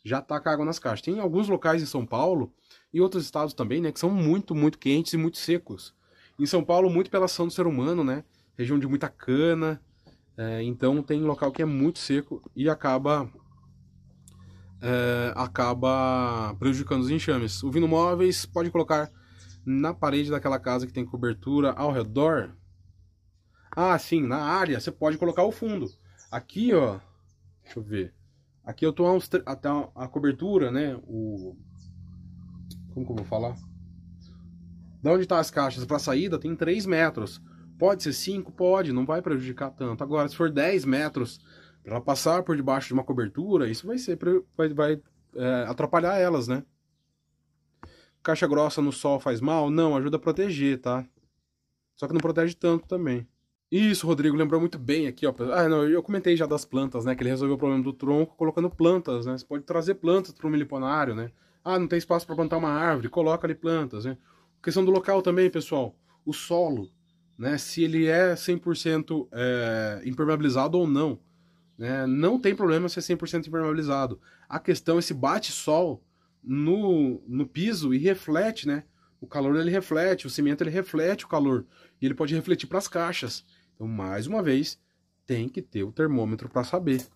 [0.04, 1.02] já taca água nas caixas.
[1.02, 2.52] Tem alguns locais em São Paulo
[2.92, 5.94] e outros estados também, né, que são muito, muito quentes e muito secos.
[6.38, 8.24] Em São Paulo, muito pela ação do ser humano, né?
[8.58, 9.80] Região de muita cana,
[10.36, 13.30] é, então tem local que é muito seco e acaba
[14.80, 17.62] é, acaba prejudicando os enxames.
[17.62, 19.10] O Vino Móveis pode colocar
[19.64, 22.56] na parede daquela casa que tem cobertura ao redor.
[23.70, 25.86] Ah, sim, na área você pode colocar o fundo.
[26.30, 26.98] Aqui, ó,
[27.62, 28.14] deixa eu ver.
[28.64, 30.94] Aqui eu tô uns, até a cobertura, né?
[31.04, 31.56] O
[32.94, 33.56] como que eu vou falar?
[35.02, 37.42] Da onde tá as caixas para saída tem 3 metros.
[37.78, 38.52] Pode ser 5?
[38.52, 40.04] Pode, não vai prejudicar tanto.
[40.04, 41.40] Agora, se for 10 metros
[41.82, 44.18] para passar por debaixo de uma cobertura, isso vai ser
[44.56, 45.02] vai, vai
[45.34, 46.62] é, atrapalhar elas, né?
[48.22, 49.70] Caixa grossa no sol faz mal?
[49.70, 51.04] Não, ajuda a proteger, tá?
[51.96, 53.26] Só que não protege tanto também.
[53.70, 55.34] Isso, Rodrigo, lembrou muito bem aqui, ó.
[55.52, 57.14] Ah, não, eu comentei já das plantas, né?
[57.14, 59.36] Que ele resolveu o problema do tronco colocando plantas, né?
[59.36, 61.30] Você pode trazer plantas para o miliponário, né?
[61.64, 64.16] Ah, não tem espaço para plantar uma árvore, coloca ali plantas, né?
[64.62, 65.96] Questão do local também, pessoal.
[66.24, 66.90] O solo
[67.42, 71.18] né, se ele é 100% é, impermeabilizado ou não.
[71.76, 72.06] Né?
[72.06, 74.20] Não tem problema se é 100% impermeabilizado.
[74.48, 76.02] A questão é se bate sol
[76.42, 78.84] no, no piso e reflete, né?
[79.20, 81.64] O calor ele reflete, o cimento ele reflete o calor
[82.00, 83.44] e ele pode refletir para as caixas.
[83.74, 84.80] Então, mais uma vez,
[85.24, 87.06] tem que ter o termômetro para saber.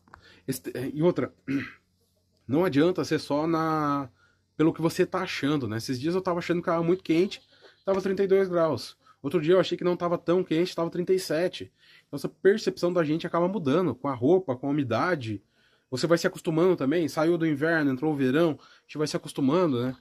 [0.47, 0.63] Esse,
[0.95, 1.35] e outra,
[2.47, 4.09] não adianta ser só na
[4.57, 5.77] pelo que você está achando, né?
[5.77, 7.43] Esses dias eu estava achando que estava muito quente,
[7.79, 8.97] estava 32 graus.
[9.23, 11.73] Outro dia eu achei que não estava tão quente, estava 37.
[12.07, 15.43] Então essa percepção da gente acaba mudando com a roupa, com a umidade.
[15.91, 17.09] Você vai se acostumando também.
[17.09, 19.97] Saiu do inverno, entrou o verão, a gente vai se acostumando, né?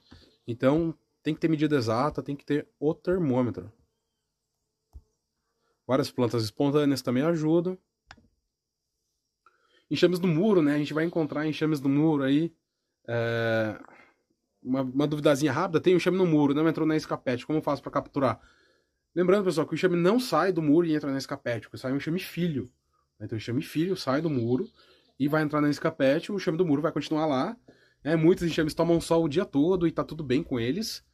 [0.46, 3.72] Então tem que ter medida exata, tem que ter o termômetro.
[5.86, 7.78] Várias plantas espontâneas também ajudam.
[9.88, 10.74] Enxames do muro, né?
[10.74, 12.52] A gente vai encontrar enxames do muro aí.
[13.08, 13.78] É...
[14.60, 17.46] Uma, uma duvidazinha rápida, tem um enxame no muro, não entrou na escapete.
[17.46, 18.40] Como eu faço para capturar?
[19.14, 21.96] Lembrando, pessoal, que o enxame não sai do muro e entra na escapete, sai um
[21.96, 22.70] enxame filho.
[23.20, 24.68] Então o enxame filho sai do muro
[25.18, 27.56] e vai entrar na escapete, o enxame do muro vai continuar lá.
[28.04, 31.04] É, muitos enxames tomam sol o dia todo e tá tudo bem com eles.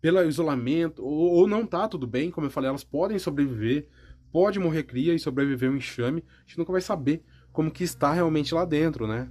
[0.00, 3.88] Pelo isolamento, ou, ou não tá tudo bem, como eu falei, elas podem sobreviver,
[4.32, 6.24] pode morrer cria e sobreviver um enxame.
[6.38, 9.30] A gente nunca vai saber como que está realmente lá dentro, né?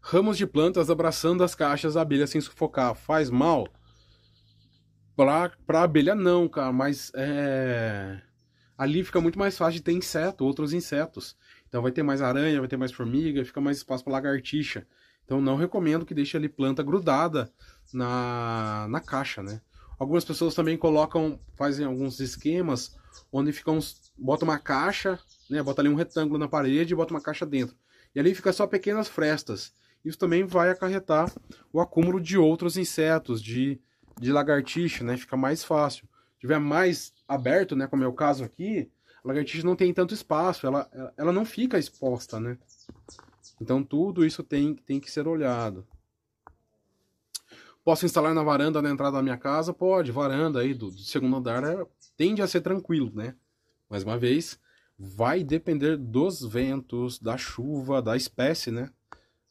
[0.00, 2.94] Ramos de plantas abraçando as caixas, a abelha sem sufocar.
[2.94, 3.66] Faz mal?
[5.16, 8.22] Pra, pra abelha não, cara, mas é...
[8.76, 11.36] ali fica muito mais fácil de ter inseto, outros insetos.
[11.68, 14.86] Então vai ter mais aranha, vai ter mais formiga, fica mais espaço para lagartixa.
[15.24, 17.52] Então não recomendo que deixe ali planta grudada
[17.92, 19.60] na, na caixa, né?
[19.98, 22.96] Algumas pessoas também colocam, fazem alguns esquemas
[23.32, 23.78] onde ficam,
[24.16, 25.18] bota uma caixa,
[25.50, 25.62] né?
[25.62, 27.76] Bota ali um retângulo na parede e bota uma caixa dentro.
[28.14, 29.72] E ali fica só pequenas frestas
[30.06, 31.32] isso também vai acarretar
[31.72, 33.80] o acúmulo de outros insetos, de,
[34.20, 35.16] de lagartixa, né?
[35.16, 36.08] Fica mais fácil.
[36.34, 38.90] Se tiver mais aberto, né, como é o caso aqui,
[39.24, 42.56] a lagartixa não tem tanto espaço, ela, ela não fica exposta, né?
[43.60, 45.86] Então tudo isso tem, tem que ser olhado.
[47.84, 49.72] Posso instalar na varanda na entrada da minha casa?
[49.72, 53.34] Pode, varanda aí do, do segundo andar é, tende a ser tranquilo, né?
[53.88, 54.58] Mais uma vez,
[54.98, 58.90] vai depender dos ventos, da chuva, da espécie, né?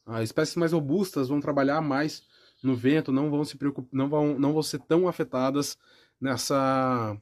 [0.04, 2.24] As espécies mais robustas vão trabalhar mais
[2.62, 5.78] no vento, não vão se preocupar, não vão, não vão ser tão afetadas
[6.20, 7.16] nessa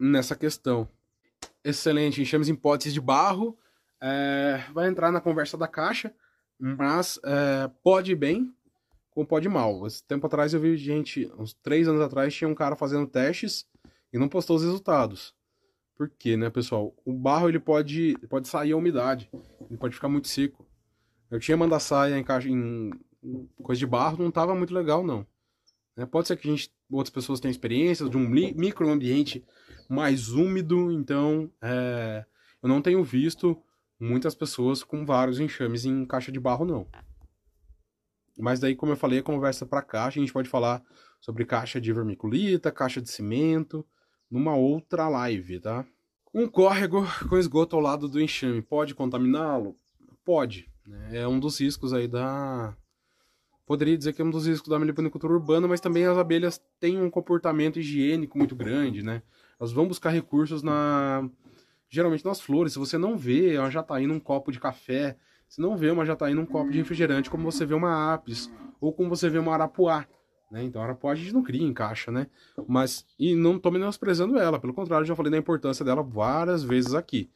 [0.00, 0.88] nessa questão.
[1.62, 3.56] Excelente, enxames em potes de barro.
[4.00, 6.12] É, vai entrar na conversa da caixa,
[6.58, 8.52] mas é, pode bem
[9.10, 9.86] como pode mal.
[9.86, 13.66] Esse tempo atrás eu vi gente, uns três anos atrás, tinha um cara fazendo testes
[14.12, 15.34] e não postou os resultados.
[15.96, 16.94] Por quê, né, pessoal?
[17.04, 19.28] O barro ele pode, pode sair a umidade,
[19.68, 20.66] ele pode ficar muito seco.
[21.30, 22.90] Eu tinha mandado saia em, caixa, em
[23.62, 25.26] coisa de barro, não estava muito legal, não.
[25.96, 29.44] É, pode ser que a gente, outras pessoas tenham experiência de um microambiente
[29.90, 32.24] mais úmido, então é,
[32.62, 33.60] eu não tenho visto
[33.98, 36.86] muitas pessoas com vários enxames em caixa de barro, não.
[38.38, 40.80] Mas daí, como eu falei, a conversa para caixa, a gente pode falar
[41.20, 43.84] sobre caixa de vermiculita, caixa de cimento,
[44.30, 45.84] numa outra live, tá?
[46.32, 49.76] Um córrego com esgoto ao lado do enxame pode contaminá-lo?
[50.24, 50.70] Pode.
[50.86, 51.18] Né?
[51.18, 52.76] É um dos riscos aí da.
[53.70, 57.00] Poderia dizer que é um dos riscos da meliponicultura urbana, mas também as abelhas têm
[57.00, 59.22] um comportamento higiênico muito grande, né?
[59.60, 61.30] Elas vão buscar recursos na.
[61.88, 62.72] Geralmente nas flores.
[62.72, 65.16] Se você não vê uma jataína num copo de café,
[65.48, 68.92] você não vê uma jataína num copo de refrigerante, como você vê uma apis, ou
[68.92, 70.04] como você vê uma arapuá.
[70.50, 70.64] Né?
[70.64, 72.26] Então a arapuá a gente não cria em caixa, né?
[72.66, 76.92] Mas, e não estou menosprezando ela, pelo contrário, já falei da importância dela várias vezes
[76.92, 77.30] aqui.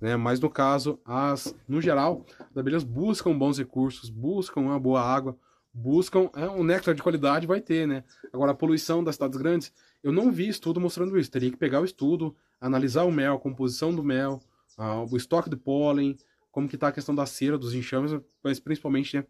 [0.00, 0.16] Né?
[0.16, 5.36] Mas no caso, as, no geral, as abelhas buscam bons recursos, buscam uma boa água,
[5.72, 8.04] buscam é, um néctar de qualidade, vai ter, né?
[8.32, 11.30] Agora, a poluição das cidades grandes, eu não vi estudo mostrando isso.
[11.30, 14.40] Teria que pegar o estudo, analisar o mel, a composição do mel,
[15.10, 16.16] o estoque de pólen,
[16.50, 18.12] como que está a questão da cera, dos enxames,
[18.42, 19.24] mas principalmente né,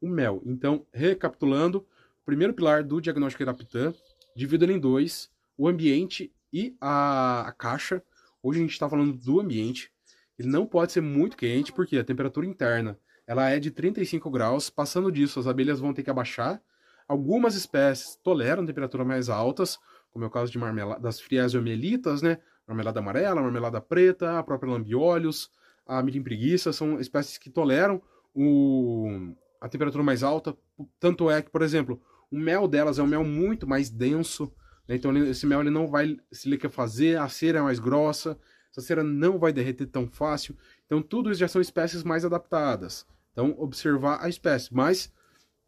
[0.00, 0.42] o mel.
[0.44, 1.86] Então, recapitulando,
[2.24, 3.94] primeiro pilar do diagnóstico Irapitã,
[4.36, 8.02] divido ele em dois, o ambiente e a, a caixa.
[8.42, 9.92] Hoje a gente está falando do ambiente.
[10.38, 14.70] Ele não pode ser muito quente, porque a temperatura interna ela é de 35 graus.
[14.70, 16.60] Passando disso, as abelhas vão ter que abaixar.
[17.06, 19.78] Algumas espécies toleram temperaturas mais altas,
[20.10, 22.38] como é o caso de marmelada, das friasiomelitas, né?
[22.66, 25.50] Marmelada amarela, marmelada preta, a própria lambiolhos,
[25.86, 28.00] a milho preguiça, são espécies que toleram
[28.34, 30.56] o, a temperatura mais alta.
[30.98, 32.00] Tanto é que, por exemplo,
[32.30, 34.52] o mel delas é um mel muito mais denso,
[34.88, 34.96] né?
[34.96, 38.38] então esse mel ele não vai se liquefazer, a cera é mais grossa,
[38.70, 40.56] essa cera não vai derreter tão fácil.
[40.86, 43.06] Então tudo isso já são espécies mais adaptadas.
[43.32, 45.12] Então observar a espécie, mas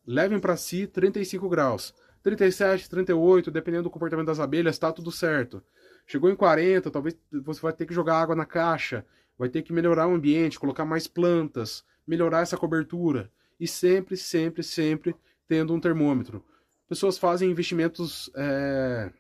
[0.06, 1.94] levem para si 35 graus.
[2.22, 5.62] 37, 38, dependendo do comportamento das abelhas, está tudo certo.
[6.06, 9.04] Chegou em 40, talvez você vai ter que jogar água na caixa,
[9.38, 13.30] vai ter que melhorar o ambiente, colocar mais plantas, melhorar essa cobertura.
[13.58, 15.14] E sempre, sempre, sempre
[15.48, 16.44] tendo um termômetro
[16.88, 18.30] pessoas fazem investimentos.
[18.34, 19.10] É...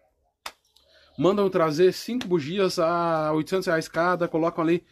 [1.18, 4.84] Mandam trazer cinco bugias a 800 reais cada, colocam ali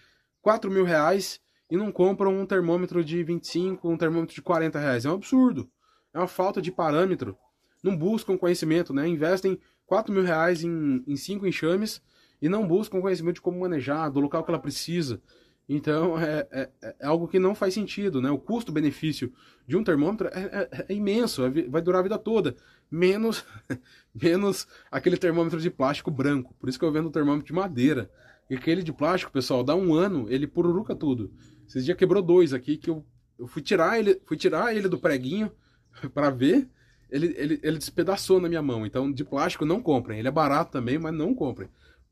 [0.45, 1.41] 4 mil reais
[1.71, 5.07] e não compram um termômetro de 25, um termômetro de 40 reais.
[5.07, 5.71] É um absurdo.
[6.13, 7.35] É uma falta de parâmetro.
[7.83, 9.09] Não buscam conhecimento, né?
[9.09, 12.03] Investem 4 mil reais em, em cinco enxames
[12.43, 15.19] e não buscam conhecimento de como manejar, do local que ela precisa.
[15.67, 18.31] Então, é, é, é, algo que não faz sentido, né?
[18.31, 19.33] O custo-benefício
[19.67, 22.55] de um termômetro é, é, é imenso, é vai durar a vida toda,
[22.91, 23.47] menos,
[24.15, 26.55] menos aquele termômetro de plástico branco.
[26.61, 28.11] Por isso que eu vendo o termômetro de madeira.
[28.49, 31.33] E aquele de plástico, pessoal, dá um ano, ele pururuca tudo.
[31.67, 33.05] Esses dias quebrou dois aqui, que eu,
[33.39, 35.51] eu fui tirar ele, fui tirar ele do preguinho
[36.13, 36.69] para ver,
[37.11, 38.85] ele, ele, ele despedaçou na minha mão.
[38.85, 40.19] Então, de plástico não comprem.
[40.19, 41.69] Ele é barato também, mas não comprem.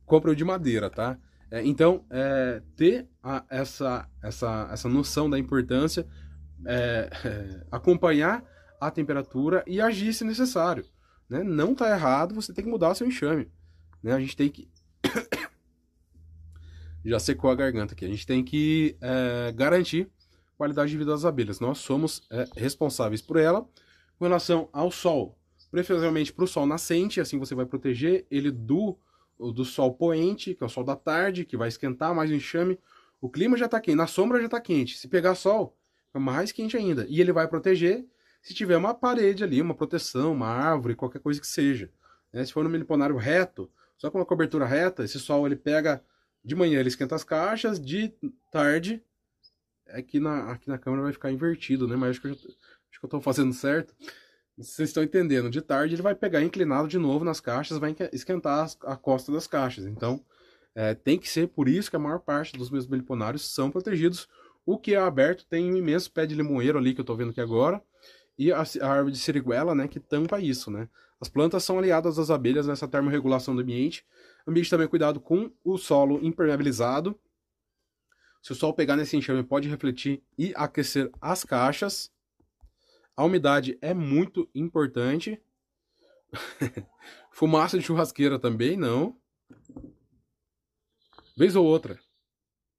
[0.07, 1.18] Comprem o de madeira, tá?
[1.51, 6.07] É, então, é, ter a, essa, essa, essa noção da importância,
[6.64, 8.43] é, é, acompanhar
[8.80, 10.85] a temperatura e agir se necessário.
[11.28, 11.43] Né?
[11.43, 13.51] Não está errado, você tem que mudar o seu enxame.
[14.03, 14.12] Né?
[14.12, 14.68] A gente tem que.
[17.05, 18.05] Já secou a garganta aqui.
[18.05, 20.09] A gente tem que é, garantir
[20.57, 21.59] qualidade de vida das abelhas.
[21.59, 23.67] Nós somos é, responsáveis por ela
[24.19, 25.37] com relação ao sol.
[25.71, 28.97] Preferivelmente para o sol nascente, assim você vai proteger ele do
[29.39, 32.79] do sol poente, que é o sol da tarde, que vai esquentar mais o enxame.
[33.21, 34.97] O clima já está quente, na sombra já está quente.
[34.97, 35.77] Se pegar sol,
[36.15, 37.07] é mais quente ainda.
[37.09, 38.07] E ele vai proteger
[38.41, 41.91] se tiver uma parede ali, uma proteção, uma árvore, qualquer coisa que seja.
[42.33, 42.45] Né?
[42.45, 46.03] Se for no meliponário reto, só com uma cobertura reta, esse sol ele pega
[46.45, 48.12] de manhã, ele esquenta as caixas, de
[48.51, 49.03] tarde,
[49.88, 51.97] aqui na, aqui na câmera vai ficar invertido, né?
[51.97, 53.95] Mas acho que eu, acho que eu estou fazendo certo.
[54.57, 55.49] Vocês estão entendendo?
[55.49, 59.47] De tarde ele vai pegar inclinado de novo nas caixas, vai esquentar a costa das
[59.47, 59.86] caixas.
[59.86, 60.22] Então,
[60.74, 64.28] é, tem que ser por isso que a maior parte dos meus meliponários são protegidos.
[64.64, 67.30] O que é aberto tem um imenso pé de limoeiro ali que eu estou vendo
[67.30, 67.82] aqui agora.
[68.38, 70.88] E a, a, árvore de siriguela, né, que tampa isso, né.
[71.20, 74.05] As plantas são aliadas às abelhas nessa termorregulação do ambiente.
[74.47, 77.18] Ambiente também cuidado com o solo impermeabilizado.
[78.43, 82.12] Se o sol pegar nesse enxame, pode refletir e aquecer as caixas.
[83.16, 85.40] A umidade é muito importante.
[87.30, 89.16] Fumaça de churrasqueira também, não.
[91.36, 91.99] Vez ou outra.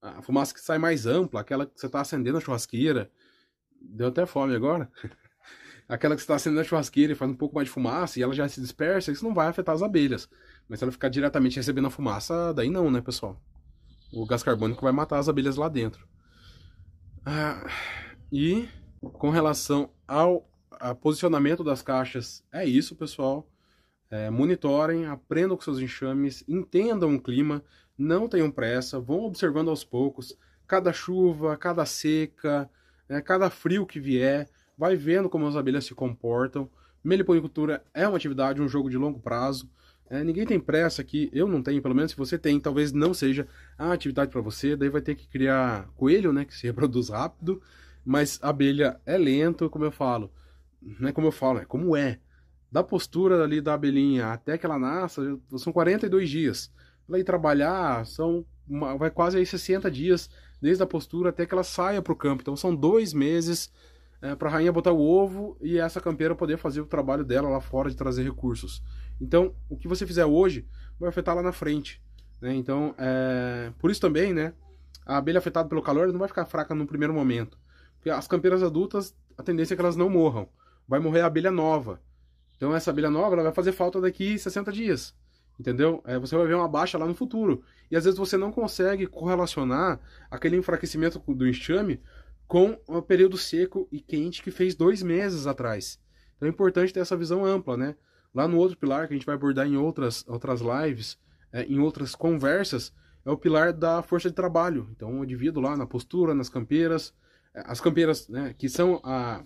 [0.00, 3.10] A fumaça que sai mais ampla, aquela que você está acendendo a churrasqueira.
[3.80, 4.90] Deu até fome agora.
[5.88, 8.22] aquela que você está acendendo a churrasqueira e faz um pouco mais de fumaça e
[8.22, 10.28] ela já se dispersa, isso não vai afetar as abelhas.
[10.68, 13.40] Mas se ela ficar diretamente recebendo a fumaça, daí não, né, pessoal?
[14.12, 16.06] O gás carbônico vai matar as abelhas lá dentro.
[17.24, 17.68] Ah,
[18.32, 18.68] e
[19.00, 20.48] com relação ao
[21.00, 23.48] posicionamento das caixas, é isso, pessoal.
[24.10, 27.62] É, monitorem, aprendam com seus enxames, entendam o clima,
[27.96, 30.36] não tenham pressa, vão observando aos poucos
[30.66, 32.70] cada chuva, cada seca,
[33.08, 36.70] é, cada frio que vier, vai vendo como as abelhas se comportam.
[37.02, 39.70] Meliponicultura é uma atividade, um jogo de longo prazo.
[40.14, 43.12] É, ninguém tem pressa aqui, eu não tenho, pelo menos se você tem, talvez não
[43.12, 47.08] seja a atividade para você, daí vai ter que criar coelho, né, que se reproduz
[47.08, 47.60] rápido,
[48.04, 50.30] mas abelha é lento, como eu falo,
[50.80, 52.20] não é como eu falo, é como é.
[52.70, 56.72] Da postura ali da abelhinha até que ela nasça, são 42 dias.
[57.08, 60.30] Ela ir trabalhar, são uma, vai quase aí 60 dias,
[60.62, 62.42] desde a postura até que ela saia para o campo.
[62.42, 63.72] Então são dois meses
[64.22, 67.48] é, para a rainha botar o ovo e essa campeira poder fazer o trabalho dela
[67.48, 68.82] lá fora de trazer recursos.
[69.20, 70.66] Então, o que você fizer hoje
[70.98, 72.02] vai afetar lá na frente.
[72.40, 72.54] Né?
[72.54, 73.72] Então, é...
[73.78, 74.52] por isso também, né?
[75.06, 77.58] A abelha afetada pelo calor não vai ficar fraca no primeiro momento.
[77.96, 80.48] Porque as campeiras adultas, a tendência é que elas não morram.
[80.86, 82.00] Vai morrer a abelha nova.
[82.56, 85.14] Então, essa abelha nova vai fazer falta daqui 60 dias.
[85.58, 86.02] Entendeu?
[86.04, 87.62] É, você vai ver uma baixa lá no futuro.
[87.90, 90.00] E às vezes você não consegue correlacionar
[90.30, 92.00] aquele enfraquecimento do enxame
[92.46, 96.00] com o período seco e quente que fez dois meses atrás.
[96.36, 97.94] Então é importante ter essa visão ampla, né?
[98.34, 101.16] Lá no outro pilar, que a gente vai abordar em outras, outras lives,
[101.52, 102.92] é, em outras conversas,
[103.24, 104.88] é o pilar da força de trabalho.
[104.90, 107.14] Então eu divido lá na postura, nas campeiras.
[107.54, 109.42] É, as campeiras, né, que são a,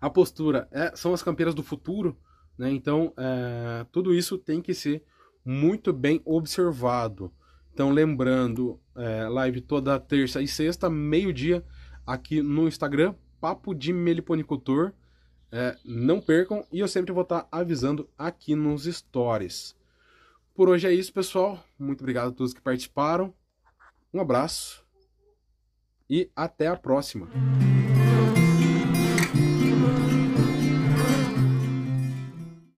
[0.00, 2.16] a postura, é, são as campeiras do futuro.
[2.58, 2.70] Né?
[2.70, 5.02] Então é, tudo isso tem que ser
[5.44, 7.32] muito bem observado.
[7.72, 11.64] Então lembrando, é, live toda terça e sexta, meio-dia,
[12.06, 14.92] aqui no Instagram, Papo de Meliponicultor.
[15.54, 19.76] É, não percam e eu sempre vou estar avisando aqui nos stories.
[20.54, 21.62] Por hoje é isso, pessoal.
[21.78, 23.34] Muito obrigado a todos que participaram.
[24.14, 24.82] Um abraço
[26.08, 27.28] e até a próxima.